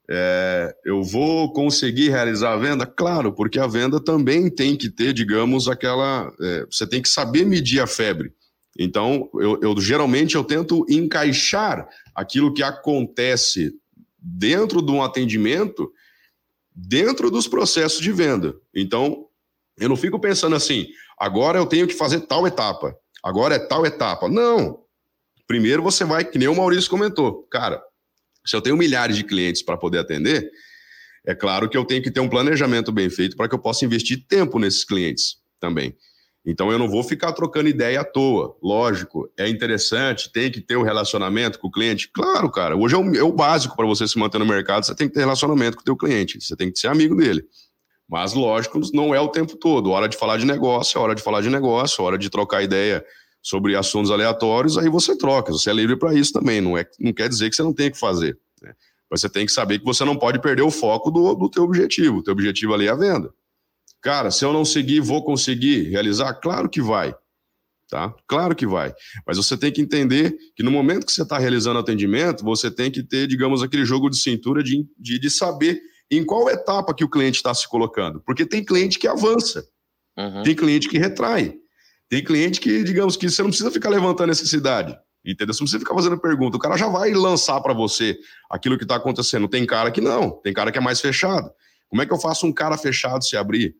[0.08, 2.86] é, eu vou conseguir realizar a venda?
[2.86, 6.32] Claro, porque a venda também tem que ter, digamos, aquela.
[6.40, 8.32] É, você tem que saber medir a febre.
[8.78, 13.72] Então, eu, eu geralmente eu tento encaixar aquilo que acontece
[14.26, 15.92] dentro de um atendimento,
[16.74, 18.54] dentro dos processos de venda.
[18.74, 19.28] Então,
[19.78, 23.86] eu não fico pensando assim, agora eu tenho que fazer tal etapa, agora é tal
[23.86, 24.28] etapa.
[24.28, 24.80] Não.
[25.46, 27.80] Primeiro você vai, que nem o Maurício comentou, cara,
[28.44, 30.50] se eu tenho milhares de clientes para poder atender,
[31.24, 33.84] é claro que eu tenho que ter um planejamento bem feito para que eu possa
[33.84, 35.96] investir tempo nesses clientes também.
[36.46, 38.56] Então eu não vou ficar trocando ideia à toa.
[38.62, 42.08] Lógico, é interessante, tem que ter um relacionamento com o cliente.
[42.12, 44.94] Claro, cara, hoje é o, é o básico para você se manter no mercado, você
[44.94, 47.44] tem que ter relacionamento com o teu cliente, você tem que ser amigo dele.
[48.08, 49.90] Mas, lógico, não é o tempo todo.
[49.90, 53.04] Hora de falar de negócio, hora de falar de negócio, hora de trocar ideia
[53.42, 55.52] sobre assuntos aleatórios, aí você troca.
[55.52, 56.60] Você é livre para isso também.
[56.60, 58.38] Não, é, não quer dizer que você não tem que fazer.
[58.62, 58.74] Né?
[59.10, 62.18] Você tem que saber que você não pode perder o foco do, do teu objetivo.
[62.18, 63.32] O teu objetivo ali é a venda.
[64.06, 66.32] Cara, se eu não seguir, vou conseguir realizar?
[66.34, 67.12] Claro que vai.
[67.90, 68.14] Tá?
[68.28, 68.94] Claro que vai.
[69.26, 72.88] Mas você tem que entender que no momento que você está realizando atendimento, você tem
[72.88, 77.02] que ter, digamos, aquele jogo de cintura de, de, de saber em qual etapa que
[77.02, 78.22] o cliente está se colocando.
[78.24, 79.66] Porque tem cliente que avança,
[80.16, 80.44] uhum.
[80.44, 81.56] tem cliente que retrai,
[82.08, 84.96] tem cliente que, digamos, que você não precisa ficar levantando necessidade.
[85.24, 85.52] Entendeu?
[85.52, 86.56] Você não precisa ficar fazendo pergunta.
[86.56, 88.16] O cara já vai lançar para você
[88.48, 89.48] aquilo que está acontecendo.
[89.48, 91.50] Tem cara que não, tem cara que é mais fechado.
[91.88, 93.74] Como é que eu faço um cara fechado se abrir?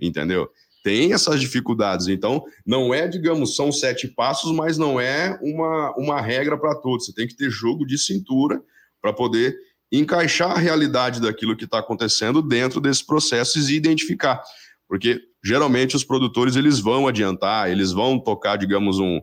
[0.00, 0.48] Entendeu?
[0.82, 2.08] Tem essas dificuldades.
[2.08, 7.06] Então, não é, digamos, são sete passos, mas não é uma, uma regra para todos.
[7.06, 8.62] Você tem que ter jogo de cintura
[9.00, 9.56] para poder
[9.90, 14.42] encaixar a realidade daquilo que está acontecendo dentro desses processos e identificar.
[14.86, 19.20] Porque geralmente os produtores eles vão adiantar, eles vão tocar, digamos, um,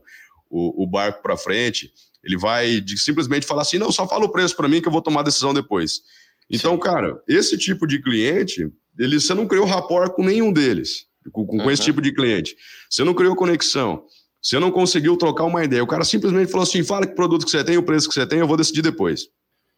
[0.49, 1.91] o, o barco para frente.
[2.23, 4.91] Ele vai de, simplesmente falar assim: não, só fala o preço para mim que eu
[4.91, 6.01] vou tomar a decisão depois.
[6.49, 6.79] Então, Sim.
[6.79, 11.57] cara, esse tipo de cliente, ele, você não criou rapport com nenhum deles, com, com
[11.57, 11.71] uhum.
[11.71, 12.55] esse tipo de cliente.
[12.89, 14.03] Você não criou conexão.
[14.41, 15.83] Você não conseguiu trocar uma ideia.
[15.83, 18.27] O cara simplesmente falou assim: fala que produto que você tem, o preço que você
[18.27, 19.27] tem, eu vou decidir depois.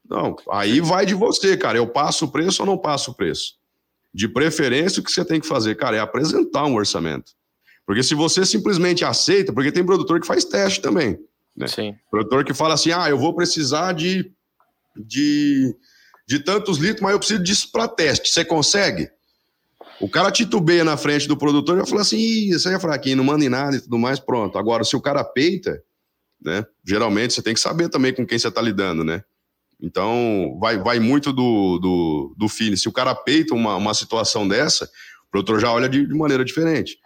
[0.10, 1.78] Não, aí vai de você, cara.
[1.78, 3.56] Eu passo o preço ou não passo o preço?
[4.14, 7.34] De preferência, o que você tem que fazer, cara, é apresentar um orçamento.
[7.86, 11.18] Porque se você simplesmente aceita, porque tem produtor que faz teste também.
[11.56, 11.68] Né?
[11.68, 11.96] Sim.
[12.12, 14.30] Produtor que fala assim: ah, eu vou precisar de,
[14.98, 15.74] de,
[16.28, 18.30] de tantos litros, mas eu preciso disso para teste.
[18.30, 19.10] Você consegue?
[20.00, 23.18] O cara titubeia na frente do produtor e vai falar assim: isso aí é fraquinho,
[23.18, 24.58] não manda em nada e tudo mais, pronto.
[24.58, 25.82] Agora, se o cara peita,
[26.44, 26.66] né?
[26.86, 29.24] Geralmente você tem que saber também com quem você está lidando, né?
[29.82, 32.76] Então, vai, vai muito do, do, do feeling.
[32.76, 36.44] Se o cara peita uma, uma situação dessa, o produtor já olha de, de maneira
[36.44, 36.98] diferente.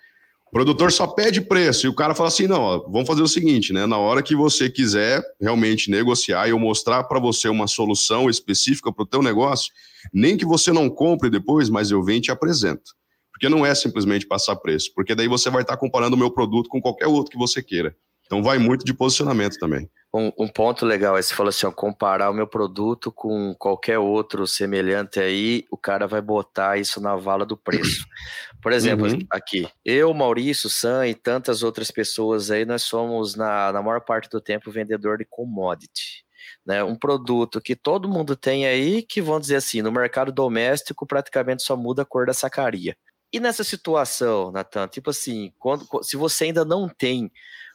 [0.51, 3.27] O produtor só pede preço e o cara fala assim: não, ó, vamos fazer o
[3.27, 3.85] seguinte, né?
[3.85, 8.91] Na hora que você quiser realmente negociar e eu mostrar para você uma solução específica
[8.91, 9.71] para o teu negócio,
[10.13, 12.91] nem que você não compre depois, mas eu venho e te apresento.
[13.31, 16.67] Porque não é simplesmente passar preço, porque daí você vai estar comparando o meu produto
[16.67, 17.95] com qualquer outro que você queira.
[18.25, 19.89] Então vai muito de posicionamento também.
[20.13, 23.97] Um, um, ponto legal é você falou assim, ó, comparar o meu produto com qualquer
[23.97, 28.05] outro semelhante aí, o cara vai botar isso na vala do preço.
[28.61, 29.19] Por exemplo, uhum.
[29.29, 34.29] aqui, eu, Maurício, Sam e tantas outras pessoas aí, nós somos, na, na maior parte
[34.29, 36.25] do tempo, vendedor de commodity.
[36.65, 41.07] Né, um produto que todo mundo tem aí, que vão dizer assim, no mercado doméstico
[41.07, 42.95] praticamente só muda a cor da sacaria.
[43.33, 47.31] E nessa situação, Natan, tipo assim, quando, se você ainda não tem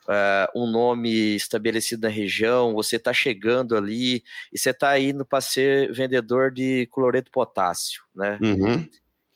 [0.08, 5.40] uh, um nome estabelecido na região, você está chegando ali e você está indo para
[5.40, 8.38] ser vendedor de cloreto potássio, né?
[8.40, 8.88] Uhum.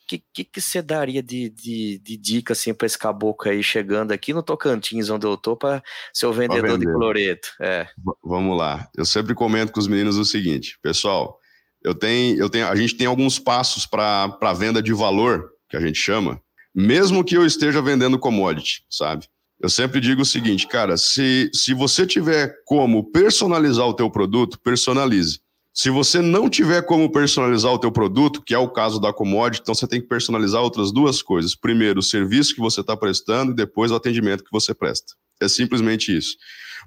[0.07, 4.11] Que, que, que você daria de, de, de dica assim para esse caboclo aí chegando
[4.11, 5.81] aqui no Tocantins, onde eu tô, para
[6.13, 7.53] ser o vendedor de cloreto?
[7.61, 7.87] É.
[8.21, 8.89] Vamos lá.
[8.97, 11.39] Eu sempre comento com os meninos o seguinte, pessoal.
[11.81, 15.79] Eu tenho, eu tenho, a gente tem alguns passos para venda de valor, que a
[15.79, 16.41] gente chama,
[16.75, 19.27] mesmo que eu esteja vendendo commodity, sabe?
[19.61, 24.59] Eu sempre digo o seguinte, cara, se, se você tiver como personalizar o teu produto,
[24.59, 25.39] personalize.
[25.73, 29.61] Se você não tiver como personalizar o teu produto, que é o caso da commodity,
[29.61, 31.55] então você tem que personalizar outras duas coisas.
[31.55, 35.13] Primeiro, o serviço que você está prestando e depois o atendimento que você presta.
[35.39, 36.35] É simplesmente isso.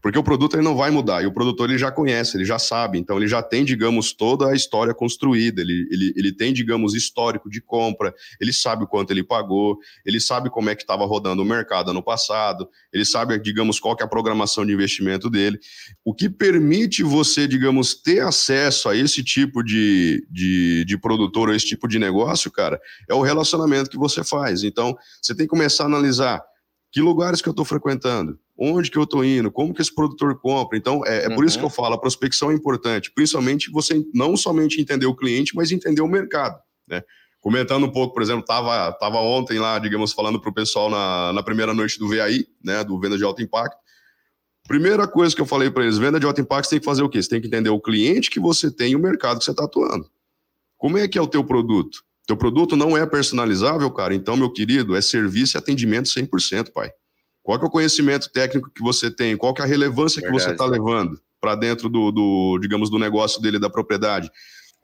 [0.02, 2.58] Porque o produto ele não vai mudar, e o produtor ele já conhece, ele já
[2.58, 6.94] sabe, então ele já tem, digamos, toda a história construída, ele, ele, ele tem, digamos,
[6.94, 11.04] histórico de compra, ele sabe o quanto ele pagou, ele sabe como é que estava
[11.04, 15.30] rodando o mercado ano passado, ele sabe, digamos, qual que é a programação de investimento
[15.30, 15.58] dele.
[16.04, 21.54] O que permite você, digamos, ter acesso a esse tipo de, de, de produtor, ou
[21.54, 24.62] esse tipo de negócio, cara, é o relacionamento que você faz.
[24.62, 26.42] Então, você tem que começar a analisar
[26.92, 30.38] que lugares que eu estou frequentando, onde que eu estou indo, como que esse produtor
[30.38, 30.78] compra.
[30.78, 31.34] Então, é, é uhum.
[31.34, 31.74] por isso que eu uhum.
[31.74, 36.08] falo, a prospecção é importante, principalmente você não somente entender o cliente, mas entender o
[36.08, 37.02] mercado, né?
[37.40, 41.30] Comentando um pouco, por exemplo, estava tava ontem lá, digamos, falando para o pessoal na,
[41.34, 43.76] na primeira noite do VAI, né, do Venda de Alto Impacto.
[44.66, 47.02] Primeira coisa que eu falei para eles, venda de alto impacto, você tem que fazer
[47.02, 47.22] o quê?
[47.22, 49.64] Você tem que entender o cliente que você tem e o mercado que você está
[49.64, 50.08] atuando.
[50.78, 52.02] Como é que é o teu produto?
[52.26, 54.14] Teu produto não é personalizável, cara.
[54.14, 56.90] Então, meu querido, é serviço e atendimento 100%, pai.
[57.44, 59.36] Qual que é o conhecimento técnico que você tem?
[59.36, 62.88] Qual que é a relevância Verdade, que você está levando para dentro do, do, digamos,
[62.88, 64.30] do negócio dele, da propriedade?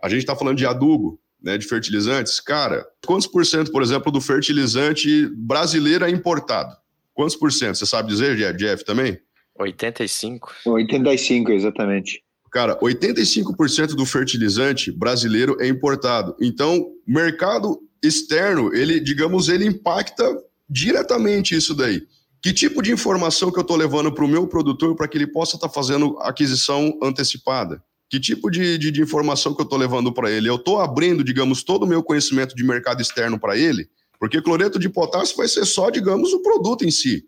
[0.01, 2.38] A gente está falando de adubo, né, de fertilizantes.
[2.38, 6.77] Cara, quantos por cento, por exemplo, do fertilizante brasileiro é importado?
[7.14, 7.79] Quantos por cento?
[7.79, 9.18] Você sabe dizer, Jeff, também?
[9.59, 10.53] 85.
[10.66, 12.23] 85, exatamente.
[12.53, 16.37] Cara, 85% do fertilizante brasileiro é importado.
[16.38, 20.25] Então, mercado externo, ele, digamos, ele impacta
[20.68, 22.03] diretamente isso daí.
[22.42, 25.26] Que tipo de informação que eu estou levando para o meu produtor para que ele
[25.26, 27.83] possa estar tá fazendo aquisição antecipada?
[28.09, 30.48] Que tipo de, de, de informação que eu estou levando para ele?
[30.48, 33.88] Eu estou abrindo, digamos, todo o meu conhecimento de mercado externo para ele?
[34.18, 37.24] Porque cloreto de potássio vai ser só, digamos, o produto em si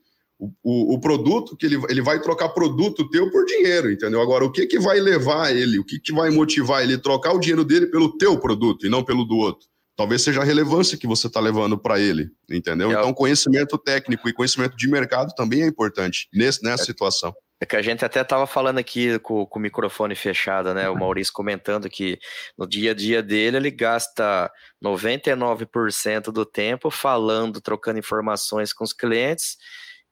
[0.62, 4.20] o, o, produto que ele, ele vai trocar produto teu por dinheiro, entendeu?
[4.20, 7.38] Agora, o que que vai levar ele, o que que vai motivar ele trocar o
[7.38, 9.68] dinheiro dele pelo teu produto e não pelo do outro?
[9.96, 12.90] Talvez seja a relevância que você está levando para ele, entendeu?
[12.90, 12.94] É.
[12.94, 16.87] Então, conhecimento técnico e conhecimento de mercado também é importante nesse, nessa é.
[16.87, 17.35] situação.
[17.61, 20.88] É que a gente até estava falando aqui com, com, o microfone fechado, né?
[20.90, 22.18] O Maurício comentando que
[22.59, 24.50] no dia a dia dele ele gasta
[24.85, 29.57] 99% do tempo falando, trocando informações com os clientes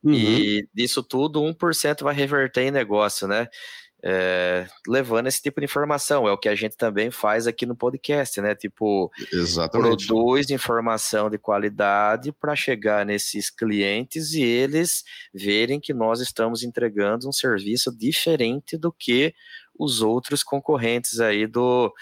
[0.03, 0.15] Uhum.
[0.15, 3.47] E disso tudo, 1% vai reverter em negócio, né?
[4.03, 6.27] É, levando esse tipo de informação.
[6.27, 8.55] É o que a gente também faz aqui no podcast, né?
[8.55, 10.07] Tipo, Exatamente.
[10.07, 17.29] produz informação de qualidade para chegar nesses clientes e eles verem que nós estamos entregando
[17.29, 19.35] um serviço diferente do que
[19.79, 21.93] os outros concorrentes aí do,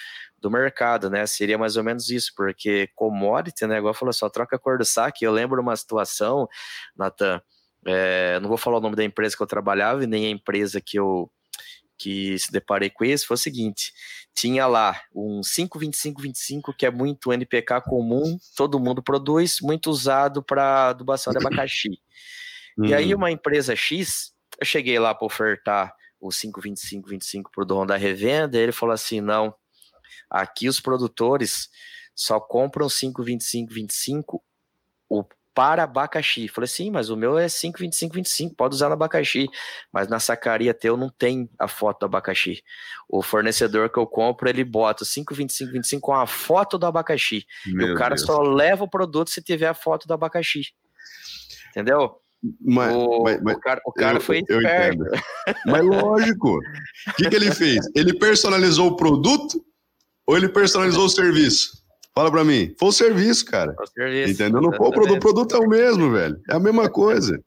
[0.41, 1.27] do mercado, né?
[1.27, 3.79] Seria mais ou menos isso, porque commodity, né?
[3.79, 5.25] Igual falou, só troca a cor do saque.
[5.25, 6.49] Eu lembro uma situação,
[6.97, 7.41] Natan,
[7.87, 10.81] é, não vou falar o nome da empresa que eu trabalhava e nem a empresa
[10.81, 11.31] que eu
[11.99, 13.93] que se deparei com isso foi o seguinte:
[14.35, 20.91] tinha lá um 52525, que é muito NPK comum, todo mundo produz, muito usado para
[20.91, 21.91] adubação de abacaxi.
[22.81, 23.19] E aí, uhum.
[23.19, 28.57] uma empresa X, eu cheguei lá para ofertar o 52525 para o dono da revenda,
[28.57, 29.53] e ele falou assim: não,
[30.31, 31.69] aqui os produtores
[32.15, 34.43] só compram 52525 o
[35.59, 36.47] para abacaxi.
[36.47, 39.49] Falei, sim, mas o meu é 5,25,25, pode usar no abacaxi.
[39.93, 42.63] Mas na sacaria teu não tem a foto do abacaxi.
[43.09, 47.45] O fornecedor que eu compro, ele bota 5,25,25 com a foto do abacaxi.
[47.67, 48.25] Meu e o cara Deus.
[48.25, 50.63] só leva o produto se tiver a foto do abacaxi.
[51.71, 52.21] Entendeu?
[52.65, 55.03] Mas, o, mas, mas, o, cara, o cara eu, foi esperto.
[55.67, 56.57] Mas lógico.
[57.09, 57.85] O que, que ele fez?
[57.97, 59.61] Ele personalizou o produto
[60.25, 61.83] ou ele personalizou o serviço?
[62.19, 62.75] Fala pra mim.
[62.77, 63.73] Foi o serviço, cara.
[63.75, 64.33] Foi o serviço.
[64.33, 64.61] Entendeu?
[64.61, 65.17] Não foi o produto.
[65.17, 66.37] O produto é o mesmo, velho.
[66.51, 67.41] É a mesma coisa.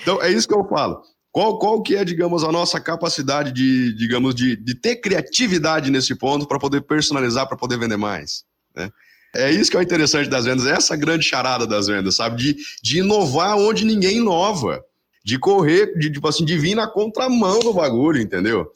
[0.00, 1.02] Então, é isso que eu falo.
[1.30, 6.14] Qual, qual que é, digamos, a nossa capacidade de, digamos, de, de ter criatividade nesse
[6.14, 8.44] ponto para poder personalizar, para poder vender mais?
[8.74, 8.88] Né?
[9.36, 12.42] É isso que é o interessante das vendas, essa grande charada das vendas, sabe?
[12.42, 14.82] De, de inovar onde ninguém inova.
[15.22, 18.66] De correr, de, tipo assim, de vir na contramão do bagulho, entendeu?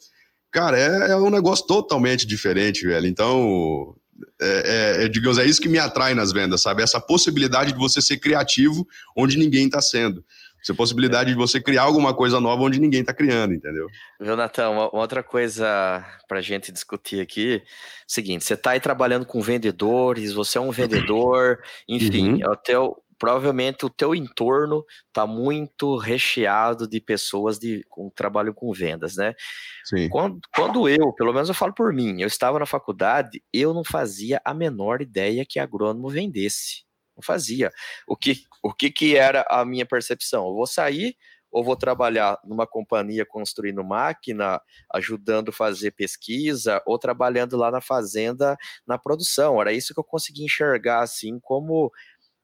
[0.51, 3.07] Cara, é, é um negócio totalmente diferente, velho.
[3.07, 3.95] Então,
[4.41, 6.83] é, é, é, digamos, é isso que me atrai nas vendas, sabe?
[6.83, 10.23] Essa possibilidade de você ser criativo onde ninguém está sendo.
[10.61, 13.87] Essa possibilidade de você criar alguma coisa nova onde ninguém está criando, entendeu?
[14.19, 14.69] Viu, Natan?
[14.69, 17.61] Uma, uma, outra coisa para a gente discutir aqui,
[18.05, 22.53] seguinte, você está aí trabalhando com vendedores, você é um vendedor, enfim, uhum.
[22.67, 28.71] é o provavelmente o teu entorno está muito recheado de pessoas de com trabalho com
[28.71, 29.35] vendas, né?
[29.83, 30.07] Sim.
[30.09, 33.83] Quando, quando eu, pelo menos eu falo por mim, eu estava na faculdade, eu não
[33.83, 36.85] fazia a menor ideia que agrônomo vendesse.
[37.15, 37.69] Não fazia.
[38.07, 40.47] O que, o que, que era a minha percepção?
[40.47, 41.15] Eu vou sair
[41.51, 44.61] ou vou trabalhar numa companhia construindo máquina,
[44.93, 48.55] ajudando a fazer pesquisa, ou trabalhando lá na fazenda,
[48.85, 49.59] na produção.
[49.59, 51.91] Era isso que eu consegui enxergar assim como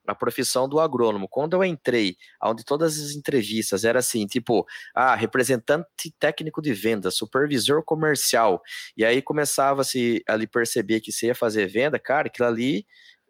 [0.07, 1.27] a profissão do agrônomo.
[1.27, 7.11] Quando eu entrei, onde todas as entrevistas era assim, tipo, ah, representante técnico de venda,
[7.11, 8.61] supervisor comercial,
[8.95, 12.85] e aí começava-se ali perceber que você ia fazer venda, cara, aquilo ali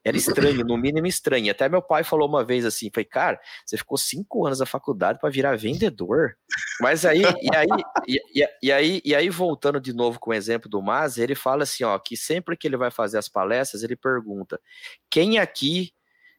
[0.06, 1.50] era estranho, no mínimo estranho.
[1.50, 5.20] Até meu pai falou uma vez assim, foi, cara, você ficou cinco anos na faculdade
[5.20, 6.38] para virar vendedor.
[6.80, 7.68] Mas aí, e aí,
[8.08, 11.34] e, e, e, aí, e aí voltando de novo com o exemplo do Mas, ele
[11.34, 14.62] fala assim, ó, que sempre que ele vai fazer as palestras, ele pergunta,
[15.10, 15.92] quem aqui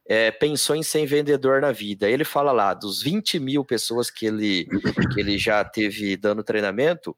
[0.07, 2.09] é, pensou em ser vendedor na vida.
[2.09, 4.65] Ele fala lá, dos 20 mil pessoas que ele,
[5.13, 7.15] que ele já teve dando treinamento,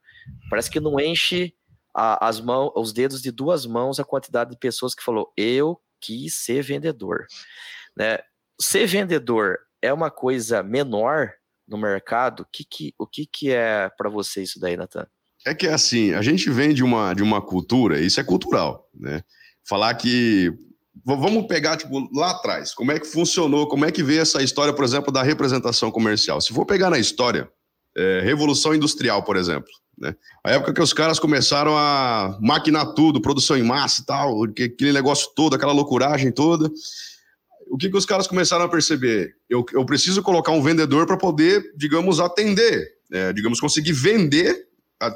[0.49, 1.53] parece que não enche
[1.93, 5.79] a, as mãos, os dedos de duas mãos a quantidade de pessoas que falou, eu
[6.01, 7.27] quis ser vendedor.
[7.95, 8.17] Né?
[8.59, 11.31] Ser vendedor é uma coisa menor
[11.67, 12.41] no mercado?
[12.41, 15.05] O que, que, o que, que é para você isso daí, Natan?
[15.45, 19.23] É que assim, a gente vem de uma, de uma cultura, isso é cultural, né?
[19.65, 20.51] Falar que
[21.05, 24.73] Vamos pegar, tipo, lá atrás, como é que funcionou, como é que veio essa história,
[24.73, 26.41] por exemplo, da representação comercial.
[26.41, 27.49] Se for pegar na história,
[27.97, 30.15] é, Revolução Industrial, por exemplo, né?
[30.43, 34.93] A época que os caras começaram a maquinar tudo, produção em massa e tal, aquele
[34.93, 36.71] negócio todo, aquela loucuragem toda.
[37.69, 39.35] O que, que os caras começaram a perceber?
[39.49, 44.67] Eu, eu preciso colocar um vendedor para poder, digamos, atender, é, digamos, conseguir vender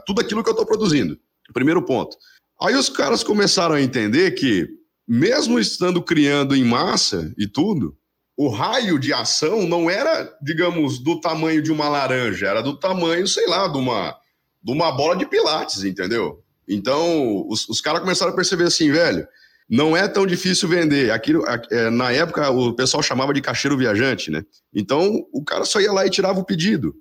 [0.06, 1.18] tudo aquilo que eu estou produzindo.
[1.54, 2.16] Primeiro ponto.
[2.62, 4.68] Aí os caras começaram a entender que
[5.08, 7.98] mesmo estando criando em massa e tudo,
[8.38, 13.28] o raio de ação não era, digamos, do tamanho de uma laranja, era do tamanho,
[13.28, 14.16] sei lá, de uma,
[14.62, 16.44] de uma bola de pilates, entendeu?
[16.68, 19.28] Então, os, os caras começaram a perceber assim, velho,
[19.70, 21.12] não é tão difícil vender.
[21.12, 24.44] Aquilo, é, na época, o pessoal chamava de caixeiro viajante, né?
[24.74, 26.96] Então, o cara só ia lá e tirava o pedido.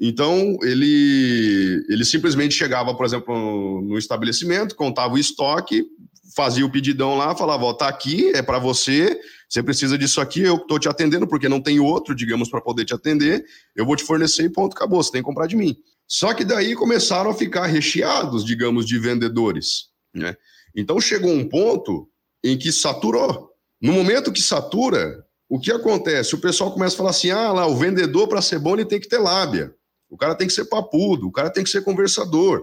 [0.00, 5.84] Então, ele, ele simplesmente chegava, por exemplo, no estabelecimento, contava o estoque,
[6.38, 10.42] fazia o pedidão lá, falava, ó, tá aqui, é para você, você precisa disso aqui,
[10.42, 13.96] eu estou te atendendo, porque não tem outro, digamos, para poder te atender, eu vou
[13.96, 15.76] te fornecer e ponto, acabou, você tem que comprar de mim.
[16.06, 20.36] Só que daí começaram a ficar recheados, digamos, de vendedores, né?
[20.76, 22.08] Então chegou um ponto
[22.44, 23.50] em que saturou.
[23.82, 26.36] No momento que satura, o que acontece?
[26.36, 29.00] O pessoal começa a falar assim: ah, lá, o vendedor, para ser bom, ele tem
[29.00, 29.74] que ter lábia.
[30.08, 32.62] O cara tem que ser papudo, o cara tem que ser conversador.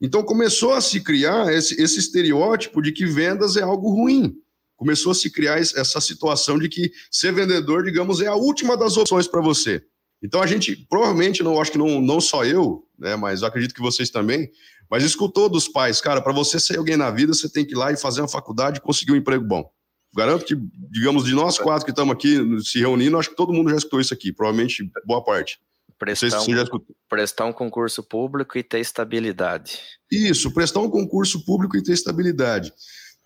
[0.00, 4.36] Então começou a se criar esse, esse estereótipo de que vendas é algo ruim.
[4.76, 8.96] Começou a se criar essa situação de que ser vendedor, digamos, é a última das
[8.96, 9.82] opções para você.
[10.22, 13.74] Então a gente provavelmente, não acho que não, não só eu, né, mas eu acredito
[13.74, 14.50] que vocês também,
[14.90, 17.76] mas escutou dos pais, cara, para você ser alguém na vida, você tem que ir
[17.76, 19.68] lá e fazer uma faculdade e conseguir um emprego bom.
[20.16, 20.56] Garanto que,
[20.90, 24.00] digamos, de nós quatro que estamos aqui se reunindo, acho que todo mundo já escutou
[24.00, 25.60] isso aqui, provavelmente boa parte.
[25.98, 26.64] Prestar, se um,
[27.08, 29.80] prestar um concurso público e ter estabilidade.
[30.10, 32.72] Isso, prestar um concurso público e ter estabilidade.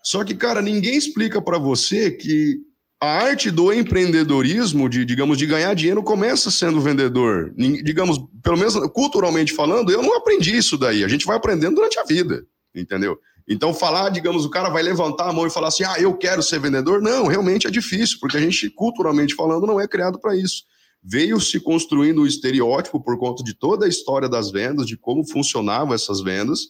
[0.03, 2.57] Só que, cara, ninguém explica para você que
[2.99, 7.53] a arte do empreendedorismo, de, digamos, de ganhar dinheiro, começa sendo vendedor.
[7.57, 11.03] Digamos, pelo menos culturalmente falando, eu não aprendi isso daí.
[11.03, 13.19] A gente vai aprendendo durante a vida, entendeu?
[13.47, 16.41] Então, falar, digamos, o cara vai levantar a mão e falar assim, ah, eu quero
[16.41, 20.35] ser vendedor, não, realmente é difícil, porque a gente, culturalmente falando, não é criado para
[20.35, 20.63] isso.
[21.03, 25.27] Veio se construindo um estereótipo por conta de toda a história das vendas, de como
[25.27, 26.61] funcionavam essas vendas.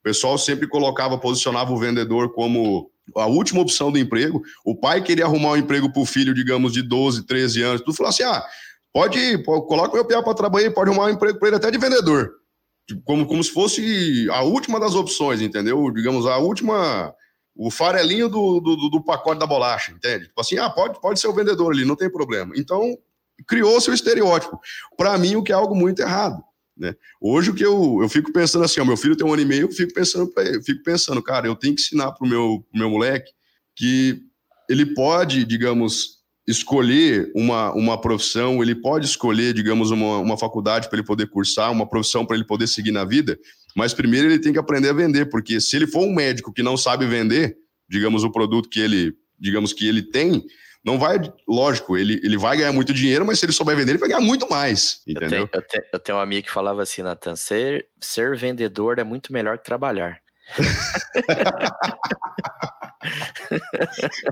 [0.00, 4.42] O pessoal sempre colocava, posicionava o vendedor como a última opção do emprego.
[4.64, 7.80] O pai queria arrumar um emprego para o filho, digamos, de 12, 13 anos.
[7.82, 8.44] Tu falou assim: ah,
[8.92, 11.70] pode ir, coloca o meu piá para trabalhar, pode arrumar um emprego para ele até
[11.70, 12.30] de vendedor.
[12.86, 15.90] Tipo, como, como se fosse a última das opções, entendeu?
[15.90, 17.14] Digamos, a última,
[17.54, 20.26] o farelinho do, do, do pacote da bolacha, entende?
[20.26, 22.54] Tipo assim, ah, pode, pode ser o vendedor ali, não tem problema.
[22.56, 22.96] Então,
[23.46, 24.58] criou seu estereótipo.
[24.96, 26.42] Para mim, o que é algo muito errado.
[26.76, 26.94] Né?
[27.20, 29.44] Hoje o que eu, eu fico pensando assim, ó, meu filho tem um ano e
[29.44, 32.64] meio, eu fico pensando para ele, fico pensando, cara, eu tenho que ensinar pro meu,
[32.70, 33.32] pro meu moleque
[33.74, 34.22] que
[34.68, 40.98] ele pode, digamos, escolher uma, uma profissão, ele pode escolher, digamos, uma, uma faculdade para
[40.98, 43.38] ele poder cursar, uma profissão para ele poder seguir na vida,
[43.76, 46.62] mas primeiro ele tem que aprender a vender, porque se ele for um médico que
[46.62, 47.56] não sabe vender,
[47.88, 50.44] digamos, o produto que ele, digamos, que ele tem,
[50.84, 53.98] não vai, lógico, ele, ele vai ganhar muito dinheiro, mas se ele souber vender, ele
[53.98, 55.42] vai ganhar muito mais, entendeu?
[55.42, 58.98] Eu tenho, eu tenho, eu tenho um amigo que falava assim, Nathan, ser, ser vendedor
[58.98, 60.20] é muito melhor que trabalhar.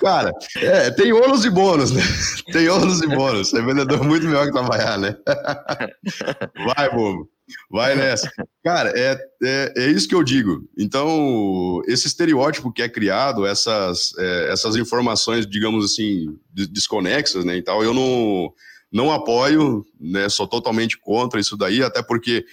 [0.00, 2.02] Cara, é, tem ônus e bônus, né?
[2.52, 3.50] Tem ônus e bônus.
[3.50, 5.16] Ser vendedor é muito melhor que trabalhar, né?
[6.76, 7.30] Vai, bobo.
[7.70, 8.30] Vai nessa.
[8.64, 10.68] Cara, é, é, é, isso que eu digo.
[10.76, 17.62] Então, esse estereótipo que é criado, essas, é, essas informações, digamos assim, desconexas, né, e
[17.62, 18.52] tal, eu não,
[18.92, 22.44] não apoio, né, sou totalmente contra isso daí, até porque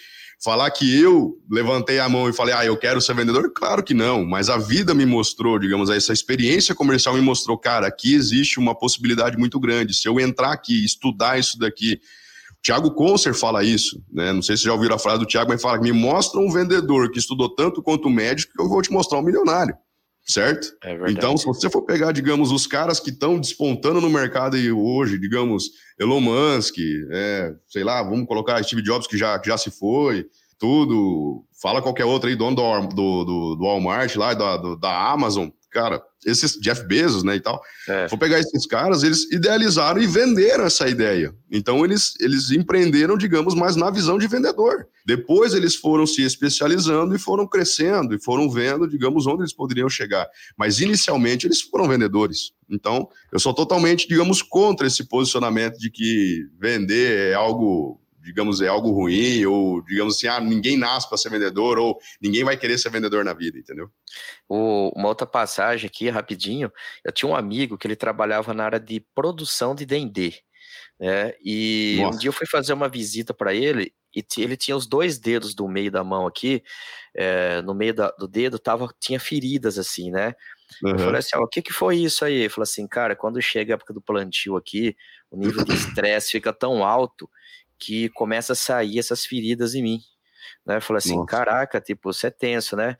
[0.43, 3.49] Falar que eu levantei a mão e falei, ah, eu quero ser vendedor?
[3.53, 7.87] Claro que não, mas a vida me mostrou, digamos, essa experiência comercial me mostrou, cara,
[7.87, 9.93] aqui existe uma possibilidade muito grande.
[9.93, 11.97] Se eu entrar aqui, estudar isso daqui.
[12.63, 14.31] Tiago Concer fala isso, né?
[14.31, 17.11] Não sei se já ouviram a frase do Tiago, mas fala: me mostra um vendedor
[17.11, 19.75] que estudou tanto quanto o médico que eu vou te mostrar um milionário
[20.25, 20.73] certo?
[20.83, 24.71] É então, se você for pegar, digamos, os caras que estão despontando no mercado aí
[24.71, 26.75] hoje, digamos, Elon Musk,
[27.11, 30.25] é, sei lá, vamos colocar Steve Jobs que já, que já se foi,
[30.57, 35.11] tudo, fala qualquer outro aí, dono do, do, do, do Walmart lá, da, do, da
[35.11, 37.61] Amazon, cara, esses Jeff Bezos, né, e tal.
[37.87, 38.07] É.
[38.07, 41.33] Vou pegar esses caras, eles idealizaram e venderam essa ideia.
[41.51, 44.87] Então eles eles empreenderam, digamos, mais na visão de vendedor.
[45.05, 49.89] Depois eles foram se especializando e foram crescendo e foram vendo, digamos, onde eles poderiam
[49.89, 50.27] chegar.
[50.57, 52.53] Mas inicialmente eles foram vendedores.
[52.69, 58.67] Então, eu sou totalmente, digamos, contra esse posicionamento de que vender é algo digamos, é
[58.67, 62.77] algo ruim, ou digamos assim, ah, ninguém nasce para ser vendedor, ou ninguém vai querer
[62.77, 63.89] ser vendedor na vida, entendeu?
[64.47, 66.71] O, uma outra passagem aqui, rapidinho,
[67.03, 70.33] eu tinha um amigo que ele trabalhava na área de produção de D&D,
[70.99, 72.15] né, e Nossa.
[72.15, 75.53] um dia eu fui fazer uma visita para ele, e ele tinha os dois dedos
[75.53, 76.63] do meio da mão aqui,
[77.15, 80.33] é, no meio da, do dedo tava, tinha feridas assim, né,
[80.81, 80.91] Uhum.
[80.91, 82.33] Eu falei assim, ó, o que que foi isso aí?
[82.35, 84.95] Ele falou assim, cara, quando chega a época do plantio aqui,
[85.29, 87.29] o nível de estresse fica tão alto
[87.83, 89.99] que começa a sair essas feridas em mim.
[90.65, 90.77] Né?
[90.77, 91.27] Eu falei assim, Nossa.
[91.27, 92.95] caraca, tipo, você é tenso, né?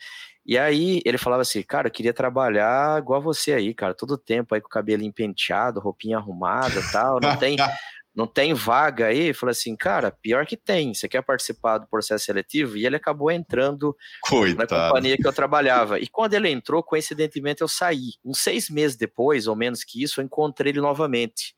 [0.45, 4.53] E aí ele falava assim, cara, eu queria trabalhar igual você aí, cara, todo tempo
[4.53, 7.55] aí com o cabelo penteado, roupinha arrumada tal, não tem,
[8.13, 9.29] não tem vaga aí?
[9.29, 12.75] Eu falei assim, cara, pior que tem, você quer participar do processo seletivo?
[12.75, 14.57] E ele acabou entrando Coitado.
[14.57, 15.97] na companhia que eu trabalhava.
[15.97, 18.11] E quando ele entrou, coincidentemente eu saí.
[18.23, 21.55] Uns seis meses depois, ou menos que isso, eu encontrei ele novamente.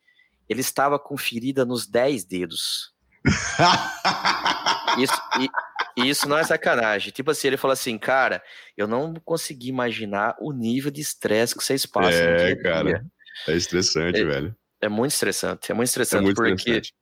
[0.48, 2.95] Ele estava com ferida nos dez dedos
[4.98, 5.22] isso,
[5.98, 7.12] e, isso não é sacanagem.
[7.12, 8.42] Tipo assim, ele falou assim, cara,
[8.78, 12.12] eu não consegui imaginar o nível de estresse que vocês passam.
[12.12, 13.06] É, cara.
[13.48, 14.56] É estressante, é, velho.
[14.82, 15.72] É muito estressante.
[15.72, 16.54] É muito estressante, é muito porque.
[16.54, 16.94] Estressante.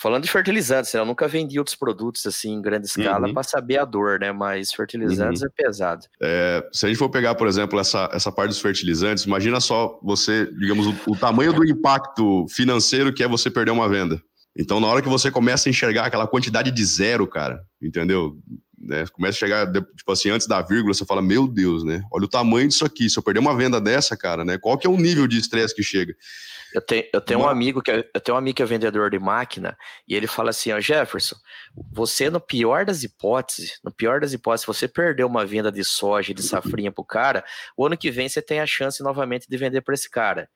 [0.00, 3.34] Falando de fertilizantes, né, eu nunca vendi outros produtos assim em grande escala uhum.
[3.34, 4.30] para saber a dor, né?
[4.30, 5.48] Mas fertilizantes uhum.
[5.48, 6.06] é pesado.
[6.22, 9.98] É, se a gente for pegar, por exemplo, essa, essa parte dos fertilizantes, imagina só
[10.00, 14.22] você, digamos, o, o tamanho do impacto financeiro que é você perder uma venda.
[14.58, 18.36] Então, na hora que você começa a enxergar aquela quantidade de zero, cara, entendeu?
[18.80, 19.04] né?
[19.12, 22.02] Começa a chegar, tipo assim, antes da vírgula, você fala, meu Deus, né?
[22.12, 23.10] Olha o tamanho disso aqui.
[23.10, 24.56] Se eu perder uma venda dessa, cara, né?
[24.58, 26.14] Qual que é o nível de estresse que chega?
[26.74, 29.10] Eu tenho, eu tenho um amigo que é, eu tenho um amigo que é vendedor
[29.10, 31.36] de máquina e ele fala assim, ó, Jefferson,
[31.90, 36.34] você no pior das hipóteses, no pior das hipóteses, você perdeu uma venda de soja,
[36.34, 37.42] de safrinha pro cara,
[37.74, 40.46] o ano que vem você tem a chance novamente de vender para esse cara.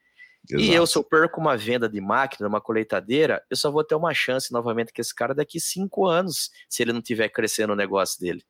[0.50, 0.64] Exato.
[0.64, 3.94] E eu, se eu perco uma venda de máquina, uma colheitadeira, eu só vou ter
[3.94, 7.76] uma chance novamente com esse cara daqui cinco anos, se ele não tiver crescendo o
[7.76, 8.42] negócio dele.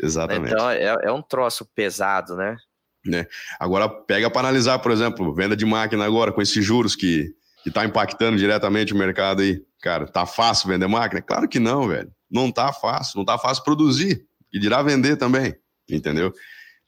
[0.00, 0.52] Exatamente.
[0.52, 2.56] Então é, é um troço pesado, né?
[3.04, 3.26] né?
[3.58, 7.34] Agora pega para analisar, por exemplo, venda de máquina agora com esses juros que
[7.64, 9.60] que tá impactando diretamente o mercado aí.
[9.82, 11.20] Cara, tá fácil vender máquina?
[11.20, 12.10] Claro que não, velho.
[12.30, 15.54] Não tá fácil, não tá fácil produzir e dirá vender também,
[15.88, 16.32] entendeu?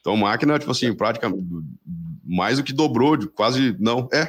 [0.01, 1.43] Então máquina, tipo assim, praticamente
[2.25, 4.29] mais do que dobrou, quase não, é,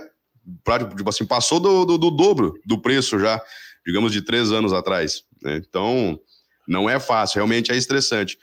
[0.96, 3.42] tipo assim, passou do, do, do dobro do preço já,
[3.86, 5.24] digamos, de três anos atrás.
[5.42, 5.58] Né?
[5.58, 6.20] Então,
[6.68, 8.38] não é fácil, realmente é estressante.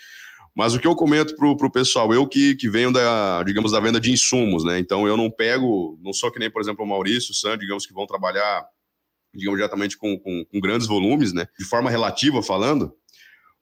[0.59, 3.78] Mas o que eu comento pro, pro pessoal, eu que, que venho da, digamos, da
[3.78, 4.78] venda de insumos, né?
[4.80, 7.86] Então eu não pego, não sou que nem, por exemplo, o Maurício, o Sam, digamos,
[7.86, 8.66] que vão trabalhar,
[9.32, 11.46] digamos, diretamente com, com, com grandes volumes, né?
[11.57, 12.92] De forma relativa falando.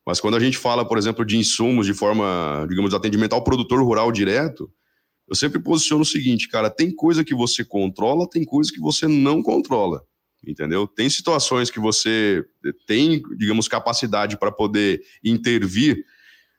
[0.07, 3.83] Mas quando a gente fala, por exemplo, de insumos de forma, digamos, atendimento ao produtor
[3.83, 4.71] rural direto,
[5.29, 9.09] eu sempre posiciono o seguinte, cara, tem coisa que você controla, tem coisa que você
[9.09, 10.03] não controla,
[10.47, 10.87] entendeu?
[10.87, 12.45] Tem situações que você
[12.87, 16.05] tem, digamos, capacidade para poder intervir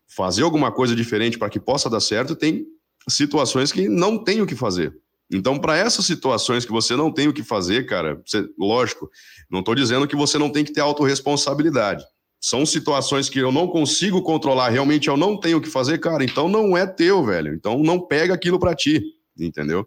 [0.07, 2.65] fazer alguma coisa diferente para que possa dar certo, tem
[3.09, 4.97] situações que não tem o que fazer.
[5.29, 9.09] Então, para essas situações que você não tem o que fazer, cara, você, lógico,
[9.51, 12.05] não estou dizendo que você não tem que ter autorresponsabilidade.
[12.49, 16.23] São situações que eu não consigo controlar, realmente eu não tenho o que fazer, cara,
[16.23, 17.53] então não é teu, velho.
[17.53, 19.03] Então não pega aquilo para ti,
[19.37, 19.85] entendeu?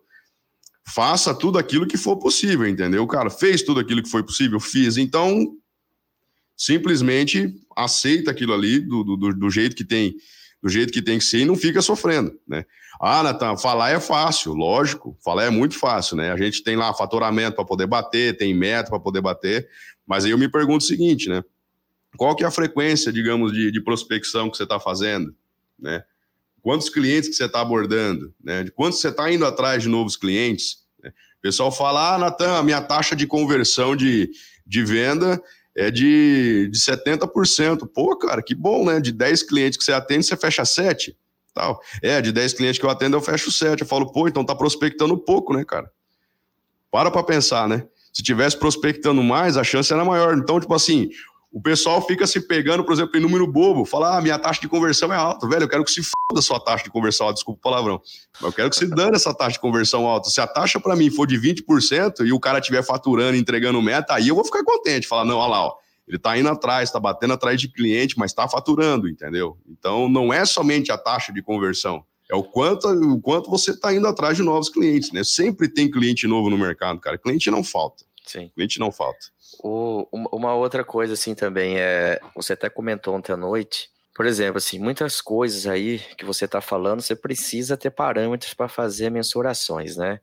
[0.87, 3.07] Faça tudo aquilo que for possível, entendeu?
[3.07, 4.61] Cara, fez tudo aquilo que foi possível?
[4.61, 4.99] Fiz.
[4.99, 5.57] Então,
[6.55, 10.15] simplesmente aceita aquilo ali do, do, do, jeito que tem
[10.63, 12.67] do jeito que tem que ser e não fica sofrendo, né?
[13.01, 16.31] Ah, Natan, falar é fácil, lógico, falar é muito fácil, né?
[16.31, 19.67] A gente tem lá faturamento para poder bater, tem meta para poder bater,
[20.07, 21.43] mas aí eu me pergunto o seguinte, né?
[22.17, 25.35] Qual que é a frequência, digamos, de, de prospecção que você está fazendo,
[25.79, 26.03] né?
[26.63, 28.65] Quantos clientes que você está abordando, né?
[28.65, 30.85] De quantos você está indo atrás de novos clientes?
[31.03, 31.11] Né?
[31.39, 34.31] O pessoal fala, ah, Natan, a minha taxa de conversão de,
[34.67, 35.43] de venda
[35.75, 37.89] é de, de 70%.
[37.95, 39.01] Pô, cara, que bom, né?
[39.01, 41.17] De 10 clientes que você atende, você fecha 7.
[41.55, 41.81] Tal.
[42.03, 43.81] É, de 10 clientes que eu atendo, eu fecho 7.
[43.81, 45.91] Eu falo, pô, então tá prospectando pouco, né, cara?
[46.91, 47.87] Para pra pensar, né?
[48.13, 50.37] Se tivesse prospectando mais, a chance era maior.
[50.37, 51.09] Então, tipo assim,
[51.53, 54.69] o pessoal fica se pegando, por exemplo, em número bobo, fala, ah, minha taxa de
[54.69, 57.35] conversão é alta, velho, eu quero que se foda a sua taxa de conversão alta,
[57.35, 58.01] desculpa o palavrão,
[58.41, 61.11] eu quero que se dane essa taxa de conversão alta, se a taxa para mim
[61.11, 65.09] for de 20% e o cara estiver faturando, entregando meta, aí eu vou ficar contente,
[65.09, 65.75] falar, não, olha lá, ó,
[66.07, 69.57] ele está indo atrás, está batendo atrás de cliente, mas está faturando, entendeu?
[69.69, 73.93] Então, não é somente a taxa de conversão, é o quanto, o quanto você está
[73.93, 75.25] indo atrás de novos clientes, né?
[75.25, 78.05] Sempre tem cliente novo no mercado, cara, cliente não falta.
[78.25, 78.49] Sim.
[78.55, 79.27] Cliente não falta.
[79.63, 82.19] O, uma outra coisa, assim, também é.
[82.35, 83.91] Você até comentou ontem à noite.
[84.15, 88.69] Por exemplo, assim, muitas coisas aí que você está falando, você precisa ter parâmetros para
[88.69, 90.21] fazer mensurações, né?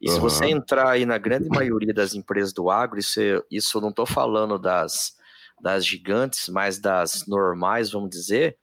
[0.00, 0.14] E uhum.
[0.14, 3.20] se você entrar aí na grande maioria das empresas do agro, isso,
[3.50, 5.16] isso eu não estou falando das,
[5.60, 8.56] das gigantes, mas das normais, vamos dizer,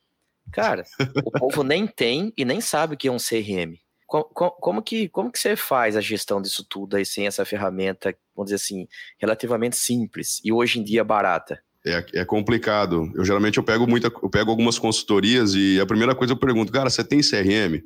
[0.52, 0.84] cara,
[1.26, 3.76] o povo nem tem e nem sabe o que é um CRM.
[4.06, 8.16] Como, como, que, como que você faz a gestão disso tudo aí sem essa ferramenta,
[8.42, 8.88] vamos dizer assim,
[9.20, 11.62] relativamente simples e hoje em dia barata?
[11.86, 13.12] É, é complicado.
[13.16, 16.72] Eu geralmente eu pego muita, eu pego algumas consultorias e a primeira coisa eu pergunto,
[16.72, 17.82] cara, você tem CRM?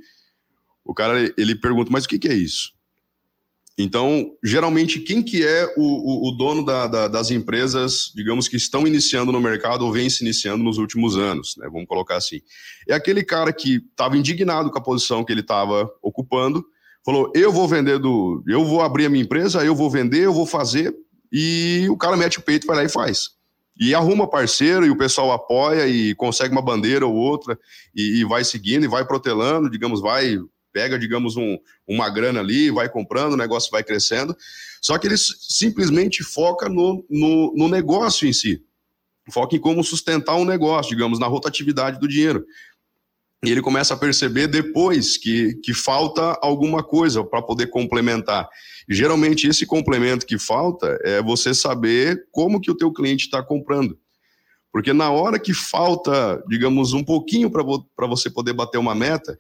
[0.84, 2.74] O cara ele pergunta, mas o que, que é isso?
[3.78, 8.56] Então, geralmente, quem que é o, o, o dono da, da, das empresas, digamos, que
[8.56, 11.68] estão iniciando no mercado ou vem se iniciando nos últimos anos, né?
[11.70, 12.39] Vamos colocar assim.
[12.88, 16.66] É aquele cara que estava indignado com a posição que ele estava ocupando,
[17.06, 18.43] falou, eu vou vender do...
[18.47, 20.93] Eu vou abrir a minha empresa, eu vou vender, eu vou fazer,
[21.32, 23.30] e o cara mete o peito, vai lá e faz.
[23.80, 27.58] E arruma parceiro, e o pessoal apoia, e consegue uma bandeira ou outra,
[27.95, 30.39] e, e vai seguindo, e vai protelando, digamos, vai
[30.76, 34.36] pega, digamos, um, uma grana ali, vai comprando, o negócio vai crescendo.
[34.82, 38.62] Só que ele simplesmente foca no, no, no negócio em si.
[39.32, 42.45] Foca em como sustentar um negócio, digamos, na rotatividade do dinheiro.
[43.46, 48.48] E ele começa a perceber depois que, que falta alguma coisa para poder complementar.
[48.89, 53.43] E, geralmente esse complemento que falta é você saber como que o teu cliente está
[53.43, 53.98] comprando.
[54.72, 59.38] Porque na hora que falta, digamos, um pouquinho para você poder bater uma meta,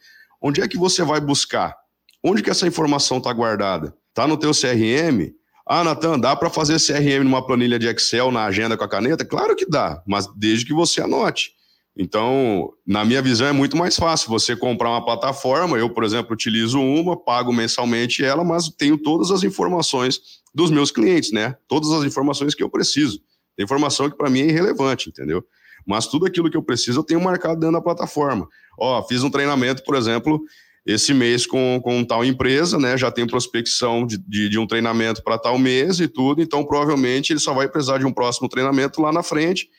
[0.47, 1.75] Onde é que você vai buscar?
[2.23, 3.95] Onde que essa informação está guardada?
[4.09, 5.33] Está no teu CRM?
[5.67, 9.25] Ah, Natan, dá para fazer CRM numa planilha de Excel na agenda com a caneta?
[9.25, 11.54] Claro que dá, mas desde que você anote.
[11.97, 15.77] Então, na minha visão, é muito mais fácil você comprar uma plataforma.
[15.77, 20.19] Eu, por exemplo, utilizo uma, pago mensalmente ela, mas tenho todas as informações
[20.53, 21.55] dos meus clientes, né?
[21.69, 23.21] Todas as informações que eu preciso.
[23.55, 25.41] Tem informação que para mim é irrelevante, entendeu?
[25.87, 28.47] Mas tudo aquilo que eu preciso eu tenho marcado dentro da plataforma.
[28.77, 30.41] Ó, fiz um treinamento, por exemplo,
[30.85, 32.97] esse mês com, com tal empresa, né?
[32.97, 37.31] Já tem prospecção de, de, de um treinamento para tal mês e tudo, então provavelmente
[37.31, 39.69] ele só vai precisar de um próximo treinamento lá na frente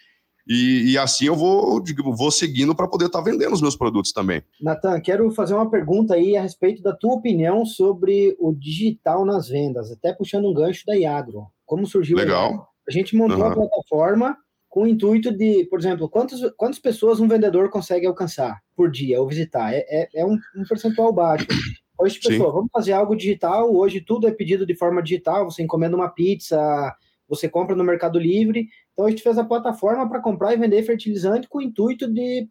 [0.46, 1.82] e, e assim eu vou,
[2.16, 4.42] vou seguindo para poder estar tá vendendo os meus produtos também.
[4.60, 9.48] Natan, quero fazer uma pergunta aí a respeito da tua opinião sobre o digital nas
[9.48, 11.46] vendas, até puxando um gancho da Iagro.
[11.64, 12.68] Como surgiu Legal.
[12.88, 13.46] A gente montou uhum.
[13.46, 14.36] a plataforma
[14.68, 19.20] com o intuito de, por exemplo, quantas, quantas pessoas um vendedor consegue alcançar por dia
[19.20, 19.72] ou visitar?
[19.72, 21.46] É, é, é um, um, percentual baixo.
[21.98, 23.74] Hoje, pessoal, vamos fazer algo digital.
[23.74, 25.46] Hoje tudo é pedido de forma digital.
[25.46, 26.94] Você encomenda uma pizza,
[27.26, 28.68] você compra no Mercado Livre.
[28.96, 32.48] Então a gente fez a plataforma para comprar e vender fertilizante com o intuito de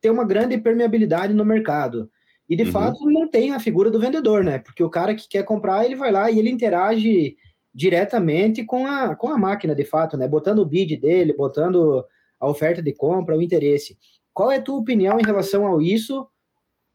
[0.00, 2.08] ter uma grande permeabilidade no mercado.
[2.48, 2.70] E de uhum.
[2.70, 4.60] fato não tem a figura do vendedor, né?
[4.60, 7.36] Porque o cara que quer comprar, ele vai lá e ele interage
[7.74, 10.28] diretamente com a, com a máquina, de fato, né?
[10.28, 12.04] Botando o bid dele, botando
[12.38, 13.98] a oferta de compra, o interesse.
[14.32, 16.28] Qual é a tua opinião em relação a isso,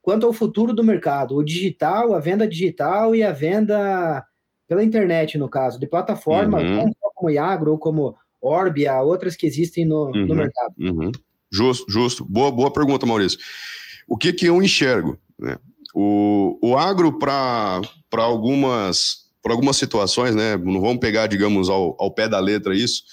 [0.01, 1.35] quanto ao futuro do mercado?
[1.35, 4.25] O digital, a venda digital e a venda
[4.65, 6.91] pela internet, no caso, de plataformas, uhum.
[7.13, 8.15] como Iagro ou como
[8.47, 10.25] Orbia, outras que existem no, uhum.
[10.25, 10.73] no mercado.
[10.79, 11.11] Uhum.
[11.51, 12.25] Justo, justo.
[12.25, 13.39] Boa, boa pergunta, Maurício.
[14.07, 15.17] O que, que eu enxergo?
[15.39, 15.57] Né?
[15.93, 17.81] O, o agro, para
[18.13, 20.57] algumas, algumas situações, né?
[20.57, 23.03] não vamos pegar, digamos, ao, ao pé da letra isso,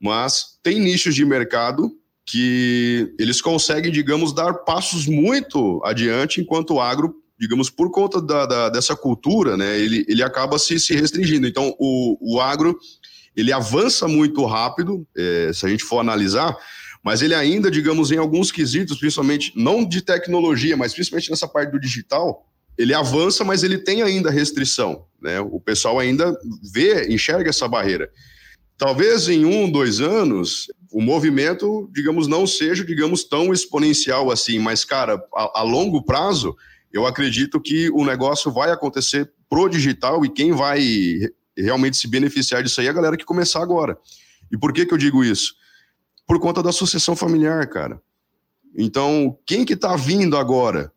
[0.00, 1.90] mas tem nichos de mercado
[2.24, 8.46] que eles conseguem, digamos, dar passos muito adiante, enquanto o agro digamos, por conta da,
[8.46, 11.46] da, dessa cultura, né, ele, ele acaba se, se restringindo.
[11.46, 12.76] Então, o, o agro,
[13.40, 16.56] ele avança muito rápido, é, se a gente for analisar,
[17.04, 21.70] mas ele ainda, digamos, em alguns quesitos, principalmente, não de tecnologia, mas principalmente nessa parte
[21.70, 22.44] do digital,
[22.76, 25.40] ele avança, mas ele tem ainda restrição, né?
[25.40, 26.36] O pessoal ainda
[26.72, 28.10] vê, enxerga essa barreira.
[28.76, 34.84] Talvez em um, dois anos, o movimento, digamos, não seja, digamos, tão exponencial assim, mas,
[34.84, 36.56] cara, a, a longo prazo,
[36.92, 40.80] eu acredito que o negócio vai acontecer pro digital e quem vai
[41.62, 43.98] realmente se beneficiar disso aí é a galera que começar agora.
[44.50, 45.54] E por que que eu digo isso?
[46.26, 48.00] Por conta da sucessão familiar, cara.
[48.76, 50.92] Então, quem que tá vindo agora?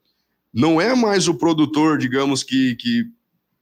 [0.54, 3.06] Não é mais o produtor, digamos, que, que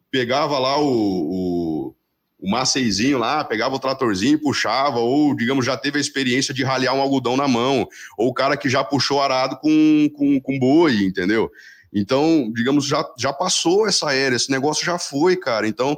[0.10, 1.96] pegava lá o, o,
[2.40, 6.64] o maceizinho lá, pegava o tratorzinho e puxava, ou, digamos, já teve a experiência de
[6.64, 7.88] ralhar um algodão na mão,
[8.18, 11.52] ou o cara que já puxou arado com, com, com boi, entendeu?
[11.94, 15.68] Então, digamos, já, já passou essa era, esse negócio já foi, cara.
[15.68, 15.98] Então,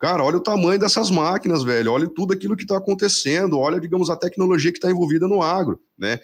[0.00, 1.92] cara, olha o tamanho dessas máquinas, velho.
[1.92, 3.58] Olha tudo aquilo que está acontecendo.
[3.58, 6.18] Olha, digamos, a tecnologia que está envolvida no agro, né?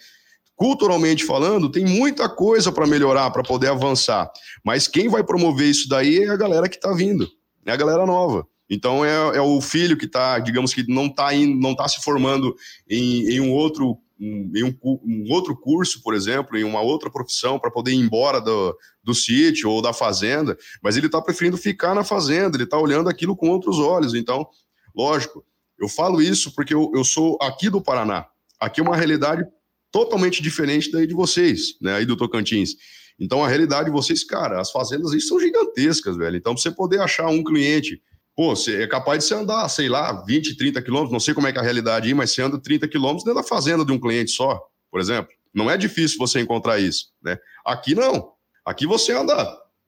[0.57, 4.31] Culturalmente falando, tem muita coisa para melhorar, para poder avançar.
[4.65, 7.29] Mas quem vai promover isso daí é a galera que está vindo,
[7.67, 8.47] é a galera nova.
[8.69, 12.57] Então é, é o filho que está, digamos que não está não tá se formando
[12.89, 17.59] em, em um outro em um, um, outro curso, por exemplo, em uma outra profissão
[17.59, 21.95] para poder ir embora do, do sítio ou da fazenda, mas ele está preferindo ficar
[21.95, 24.15] na fazenda, ele está olhando aquilo com outros olhos.
[24.15, 24.49] Então,
[24.95, 25.45] lógico,
[25.79, 28.27] eu falo isso porque eu, eu sou aqui do Paraná.
[28.59, 29.45] Aqui é uma realidade
[29.93, 32.75] totalmente diferente daí de vocês, né, aí do Tocantins.
[33.19, 36.37] Então, a realidade de vocês, cara, as fazendas aí são gigantescas, velho.
[36.37, 38.03] Então, você poder achar um cliente
[38.37, 41.47] Pô, você é capaz de você andar, sei lá, 20, 30 quilômetros, não sei como
[41.47, 43.91] é que é a realidade aí, mas você anda 30 quilômetros dentro da fazenda de
[43.91, 45.33] um cliente só, por exemplo.
[45.55, 47.39] Não é difícil você encontrar isso, né?
[47.65, 48.33] Aqui não.
[48.63, 49.35] Aqui você anda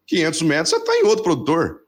[0.07, 1.83] 500 metros, você está em outro produtor,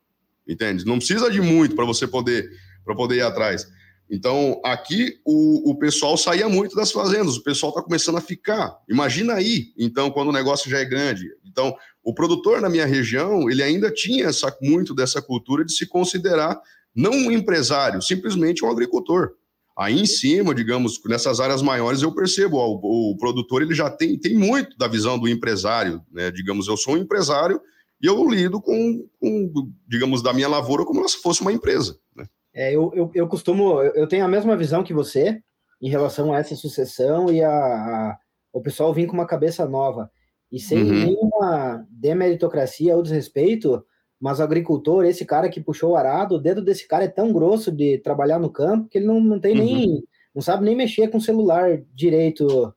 [0.47, 0.85] entende?
[0.85, 2.51] Não precisa de muito para você poder,
[2.85, 3.67] para poder ir atrás.
[4.11, 8.77] Então, aqui o, o pessoal saía muito das fazendas, o pessoal está começando a ficar.
[8.89, 11.27] Imagina aí, então, quando o negócio já é grande.
[11.45, 15.87] Então, o produtor na minha região, ele ainda tinha essa, muito dessa cultura de se
[15.87, 16.61] considerar
[16.95, 19.33] não um empresário, simplesmente um agricultor.
[19.79, 23.89] Aí em cima, digamos, nessas áreas maiores, eu percebo, ó, o, o, produtor ele já
[23.89, 26.31] tem, tem muito da visão do empresário, né?
[26.31, 27.61] Digamos, eu sou um empresário
[28.03, 31.99] e eu lido com, com digamos, da minha lavoura como se fosse uma empresa.
[32.15, 32.27] Né?
[32.55, 35.41] É, eu, eu, eu costumo, eu tenho a mesma visão que você
[35.81, 38.19] em relação a essa sucessão e a, a
[38.53, 40.11] o pessoal vir com uma cabeça nova.
[40.51, 40.91] E sem uhum.
[40.91, 43.85] nenhuma demeritocracia ou desrespeito,
[44.21, 47.33] mas o agricultor, esse cara que puxou o arado, o dedo desse cara é tão
[47.33, 49.65] grosso de trabalhar no campo que ele não, não tem uhum.
[49.65, 50.05] nem.
[50.35, 52.75] não sabe nem mexer com o celular direito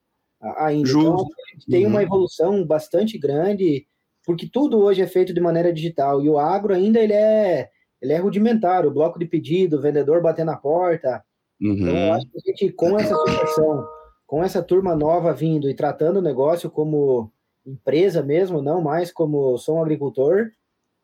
[0.56, 0.88] ainda.
[0.88, 1.26] Justo.
[1.56, 1.90] Então, tem uhum.
[1.90, 3.86] uma evolução bastante grande,
[4.24, 6.22] porque tudo hoje é feito de maneira digital.
[6.22, 7.68] E o agro ainda ele é,
[8.00, 11.24] ele é rudimentar, o bloco de pedido, o vendedor bater na porta.
[11.60, 12.12] Então, eu uhum.
[12.14, 13.84] acho que a gente, com essa situação
[14.26, 17.30] com essa turma nova vindo e tratando o negócio como
[17.66, 20.50] empresa mesmo, não mais como sou um agricultor,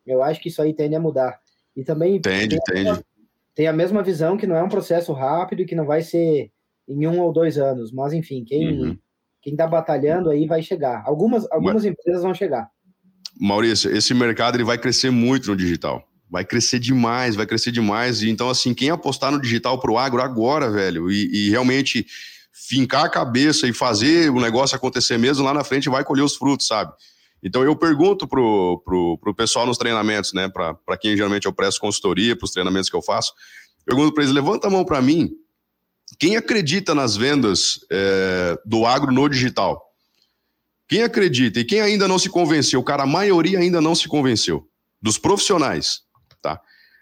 [0.06, 1.38] eu acho que isso aí tende a mudar.
[1.76, 3.04] E também entende, tem, entende.
[3.54, 6.50] tem a mesma visão que não é um processo rápido e que não vai ser
[6.88, 8.98] em um ou dois anos, mas enfim, quem uhum.
[9.40, 11.02] quem está batalhando aí vai chegar.
[11.06, 12.68] Algumas algumas mas, empresas vão chegar.
[13.40, 16.04] Maurício, esse mercado ele vai crescer muito no digital.
[16.28, 18.22] Vai crescer demais, vai crescer demais.
[18.22, 22.06] E então, assim, quem apostar no digital para o agro agora, velho, e, e realmente
[22.52, 26.36] fincar a cabeça e fazer o negócio acontecer mesmo, lá na frente vai colher os
[26.36, 26.92] frutos, sabe?
[27.42, 31.80] Então eu pergunto pro, pro, pro pessoal nos treinamentos, né, para quem geralmente eu presto
[31.80, 33.32] consultoria, para os treinamentos que eu faço,
[33.84, 35.30] pergunto para eles, levanta a mão para mim,
[36.18, 39.80] quem acredita nas vendas é, do agro no digital?
[40.88, 42.82] Quem acredita e quem ainda não se convenceu?
[42.82, 44.68] Cara, a maioria ainda não se convenceu.
[45.00, 46.00] Dos profissionais,
[46.42, 46.60] tá?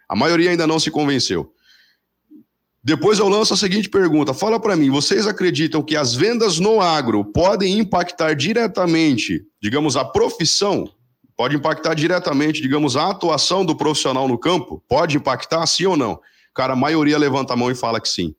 [0.08, 1.52] A maioria ainda não se convenceu.
[2.82, 6.80] Depois eu lanço a seguinte pergunta: fala para mim, vocês acreditam que as vendas no
[6.80, 10.90] agro podem impactar diretamente, digamos, a profissão?
[11.36, 14.82] Pode impactar diretamente, digamos, a atuação do profissional no campo?
[14.88, 16.20] Pode impactar, sim ou não?
[16.52, 18.34] Cara, a maioria levanta a mão e fala que sim.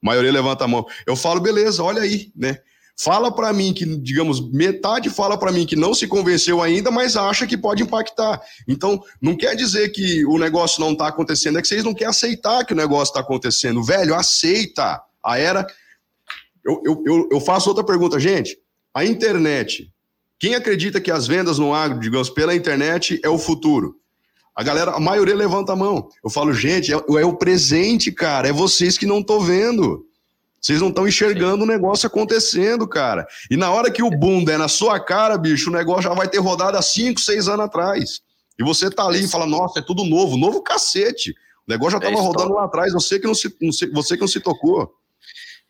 [0.00, 0.86] A maioria levanta a mão.
[1.04, 2.58] Eu falo, beleza, olha aí, né?
[3.02, 7.16] Fala para mim que, digamos, metade fala para mim que não se convenceu ainda, mas
[7.16, 8.40] acha que pode impactar.
[8.68, 12.10] Então, não quer dizer que o negócio não está acontecendo, é que vocês não querem
[12.10, 13.82] aceitar que o negócio está acontecendo.
[13.82, 15.00] Velho, aceita.
[15.24, 15.66] A era.
[16.64, 18.58] Eu, eu, eu, eu faço outra pergunta, gente.
[18.94, 19.90] A internet.
[20.38, 23.96] Quem acredita que as vendas no agro, digamos, pela internet é o futuro?
[24.54, 26.08] A galera, a maioria levanta a mão.
[26.22, 28.48] Eu falo, gente, é, é o presente, cara.
[28.48, 30.04] É vocês que não estão vendo.
[30.60, 33.26] Vocês não estão enxergando o negócio acontecendo, cara.
[33.50, 36.28] E na hora que o boom der na sua cara, bicho, o negócio já vai
[36.28, 38.20] ter rodado há 5, 6 anos atrás.
[38.58, 40.36] E você tá ali e fala, nossa, é tudo novo.
[40.36, 41.30] Novo cacete.
[41.66, 44.16] O negócio já estava é rodando lá atrás, você que não, se, não se, você
[44.16, 44.94] que não se tocou.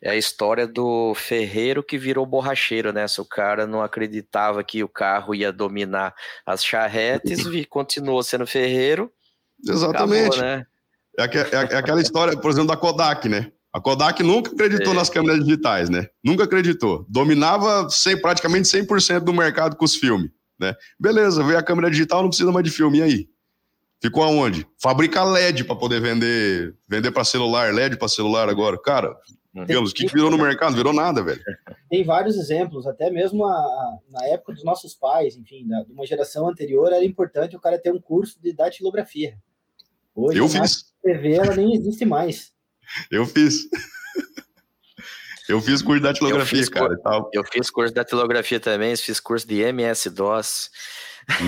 [0.01, 3.07] É a história do ferreiro que virou borracheiro, né?
[3.07, 6.13] Se o cara não acreditava que o carro ia dominar
[6.45, 9.11] as charretes e continuou sendo ferreiro.
[9.65, 10.39] Exatamente.
[10.39, 10.65] Acabou, né?
[11.17, 13.51] é, é, é aquela história, por exemplo, da Kodak, né?
[13.73, 14.95] A Kodak nunca acreditou é.
[14.95, 16.07] nas câmeras digitais, né?
[16.23, 17.05] Nunca acreditou.
[17.07, 20.75] Dominava 100, praticamente 100% do mercado com os filmes, né?
[20.99, 23.29] Beleza, veio a câmera digital, não precisa mais de filme, e aí?
[24.01, 24.67] Ficou aonde?
[24.81, 28.77] Fabrica LED para poder vender, vender para celular, LED para celular agora.
[28.77, 29.15] Cara,
[29.53, 30.75] digamos, o que, que virou no mercado?
[30.75, 31.39] Virou nada, velho.
[31.89, 35.93] Tem vários exemplos, até mesmo a, a, na época dos nossos pais, enfim, da, de
[35.93, 39.37] uma geração anterior, era importante o cara ter um curso de datilografia.
[40.15, 40.91] Hoje, Eu fiz.
[41.01, 42.51] TV ela nem existe mais.
[43.09, 43.67] Eu fiz.
[45.49, 46.97] Eu fiz curso de datilografia, cara.
[46.97, 47.29] Cur...
[47.33, 50.69] Eu fiz curso de datilografia também, fiz curso de MS-DOS.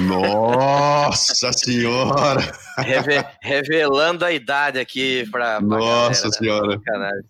[0.07, 2.41] Nossa senhora!
[2.77, 3.25] Reve...
[3.41, 5.59] Revelando a idade aqui para.
[5.61, 6.81] Nossa galera, né?
[6.81, 7.23] senhora!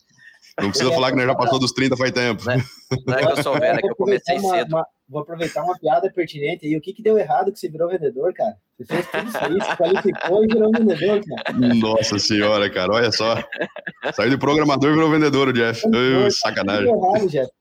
[0.62, 2.44] Não precisa falar que nós já passou dos 30 faz tempo.
[2.46, 2.64] Não é,
[3.08, 4.76] não é que eu sou velho, é que eu comecei uma, cedo.
[4.76, 6.76] Uma, vou aproveitar uma piada pertinente aí.
[6.76, 8.58] O que, que deu errado que você virou vendedor, cara?
[8.78, 11.74] Você fez tudo isso aí, se qualificou e virou vendedor, cara.
[11.76, 13.36] Nossa senhora, cara, olha só.
[14.14, 15.88] Saiu de programador e virou vendedor, Jeff.
[15.88, 16.86] Uh, sacanagem.
[16.86, 17.52] Deu errado, Jeff.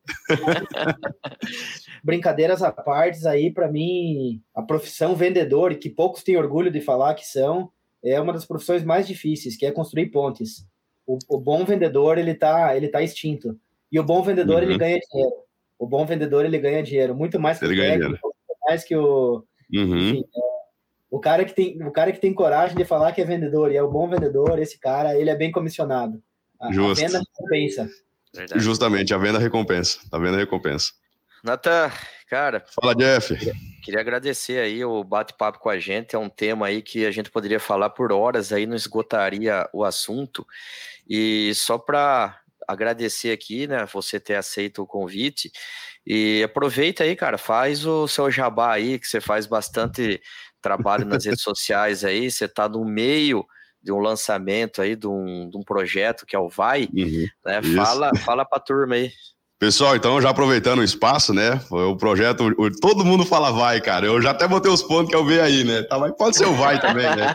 [2.03, 7.15] Brincadeiras à parte, aí, para mim, a profissão vendedor, que poucos têm orgulho de falar
[7.15, 7.71] que são,
[8.03, 10.67] é uma das profissões mais difíceis, que é construir pontes.
[11.07, 13.57] O, o bom vendedor, ele tá, ele tá extinto.
[13.91, 14.71] E o bom vendedor, uhum.
[14.71, 15.33] ele ganha dinheiro.
[15.83, 17.13] O bom vendedor, ele ganha dinheiro.
[17.13, 18.37] Muito mais que ele o técnico,
[18.69, 19.45] mais que o...
[19.75, 19.99] Uhum.
[19.99, 20.41] Enfim, é,
[21.11, 23.77] o cara, que tem, o cara que tem coragem de falar que é vendedor e
[23.77, 26.23] é o bom vendedor, esse cara, ele é bem comissionado.
[26.61, 27.05] A, Justo.
[27.05, 27.91] a venda recompensa.
[28.33, 28.63] Verdade.
[28.63, 29.99] Justamente, a venda recompensa.
[30.13, 30.93] A venda recompensa.
[31.43, 31.91] Natan,
[32.31, 32.65] cara.
[32.81, 33.37] Fala, Jeff.
[33.37, 36.15] Queria, queria agradecer aí o bate-papo com a gente.
[36.15, 39.83] É um tema aí que a gente poderia falar por horas aí, não esgotaria o
[39.83, 40.47] assunto.
[41.09, 42.41] E só para
[42.73, 45.51] agradecer aqui, né, você ter aceito o convite.
[46.07, 50.21] E aproveita aí, cara, faz o seu jabá aí, que você faz bastante
[50.61, 53.45] trabalho nas redes sociais aí, você está no meio
[53.83, 57.63] de um lançamento aí, de um, de um projeto que é o Vai, uhum, né?
[57.75, 59.11] Fala, fala pra turma aí.
[59.63, 61.61] Pessoal, então já aproveitando o espaço, né?
[61.71, 64.05] O projeto, o, todo mundo fala vai, cara.
[64.05, 65.85] Eu já até botei os pontos que eu vi aí, né?
[65.85, 67.33] Tá, pode ser o vai também, né?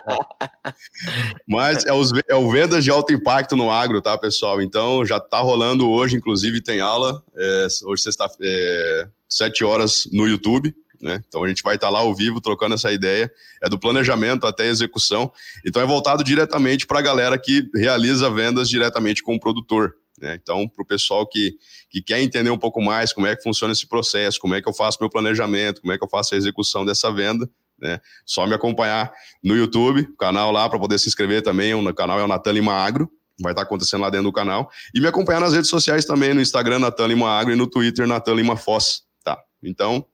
[1.47, 4.61] mas é, os, é o vendas de alto impacto no agro, tá, pessoal?
[4.61, 10.28] Então já tá rolando hoje, inclusive tem aula, é, hoje sexta, é, sete horas no
[10.28, 10.75] YouTube.
[11.01, 11.23] Né?
[11.30, 13.32] Então a gente vai estar tá lá ao vivo trocando essa ideia,
[13.63, 15.32] é do planejamento até a execução.
[15.65, 19.95] Então é voltado diretamente para a galera que realiza vendas diretamente com o produtor.
[20.18, 20.38] Né?
[20.41, 21.55] Então, para o pessoal que,
[21.89, 24.68] que quer entender um pouco mais como é que funciona esse processo, como é que
[24.68, 27.49] eu faço meu planejamento, como é que eu faço a execução dessa venda,
[27.80, 27.99] né?
[28.26, 29.11] Só me acompanhar
[29.43, 31.76] no YouTube, canal lá para poder se inscrever também.
[31.76, 32.88] O canal é o Natan Lima
[33.39, 34.70] vai estar acontecendo lá dentro do canal.
[34.93, 38.34] E me acompanhar nas redes sociais também, no Instagram, Natan Lima e no Twitter, Natan
[38.34, 39.03] Lima Foz.
[39.24, 39.38] Tá?
[39.61, 40.05] Então,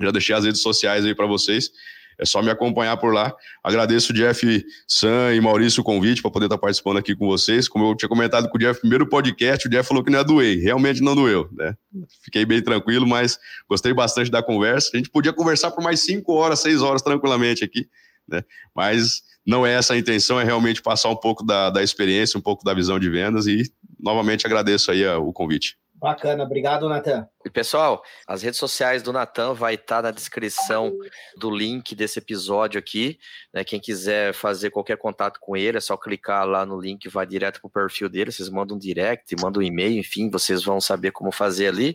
[0.00, 1.70] já deixei as redes sociais aí para vocês.
[2.18, 3.34] É só me acompanhar por lá.
[3.62, 7.68] Agradeço o Jeff Sam e Maurício o convite para poder estar participando aqui com vocês.
[7.68, 10.24] Como eu tinha comentado com o Jeff, primeiro podcast, o Jeff falou que não é
[10.24, 10.60] doer.
[10.62, 11.74] Realmente não doeu, né?
[12.22, 13.38] Fiquei bem tranquilo, mas
[13.68, 14.90] gostei bastante da conversa.
[14.94, 17.88] A gente podia conversar por mais cinco horas, seis horas tranquilamente aqui,
[18.28, 18.42] né?
[18.74, 22.42] Mas não é essa a intenção, é realmente passar um pouco da, da experiência, um
[22.42, 23.64] pouco da visão de vendas e
[23.98, 25.76] novamente agradeço aí o convite.
[26.02, 27.28] Bacana, obrigado, Natan.
[27.44, 30.92] E pessoal, as redes sociais do Natan vai estar tá na descrição
[31.36, 33.20] do link desse episódio aqui.
[33.54, 33.62] Né?
[33.62, 37.60] Quem quiser fazer qualquer contato com ele, é só clicar lá no link, vai direto
[37.60, 38.32] para o perfil dele.
[38.32, 41.94] Vocês mandam um direct, mandam um e-mail, enfim, vocês vão saber como fazer ali.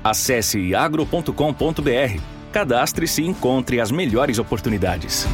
[0.04, 5.26] Acesse iagro.com.br Cadastre-se e encontre as melhores oportunidades.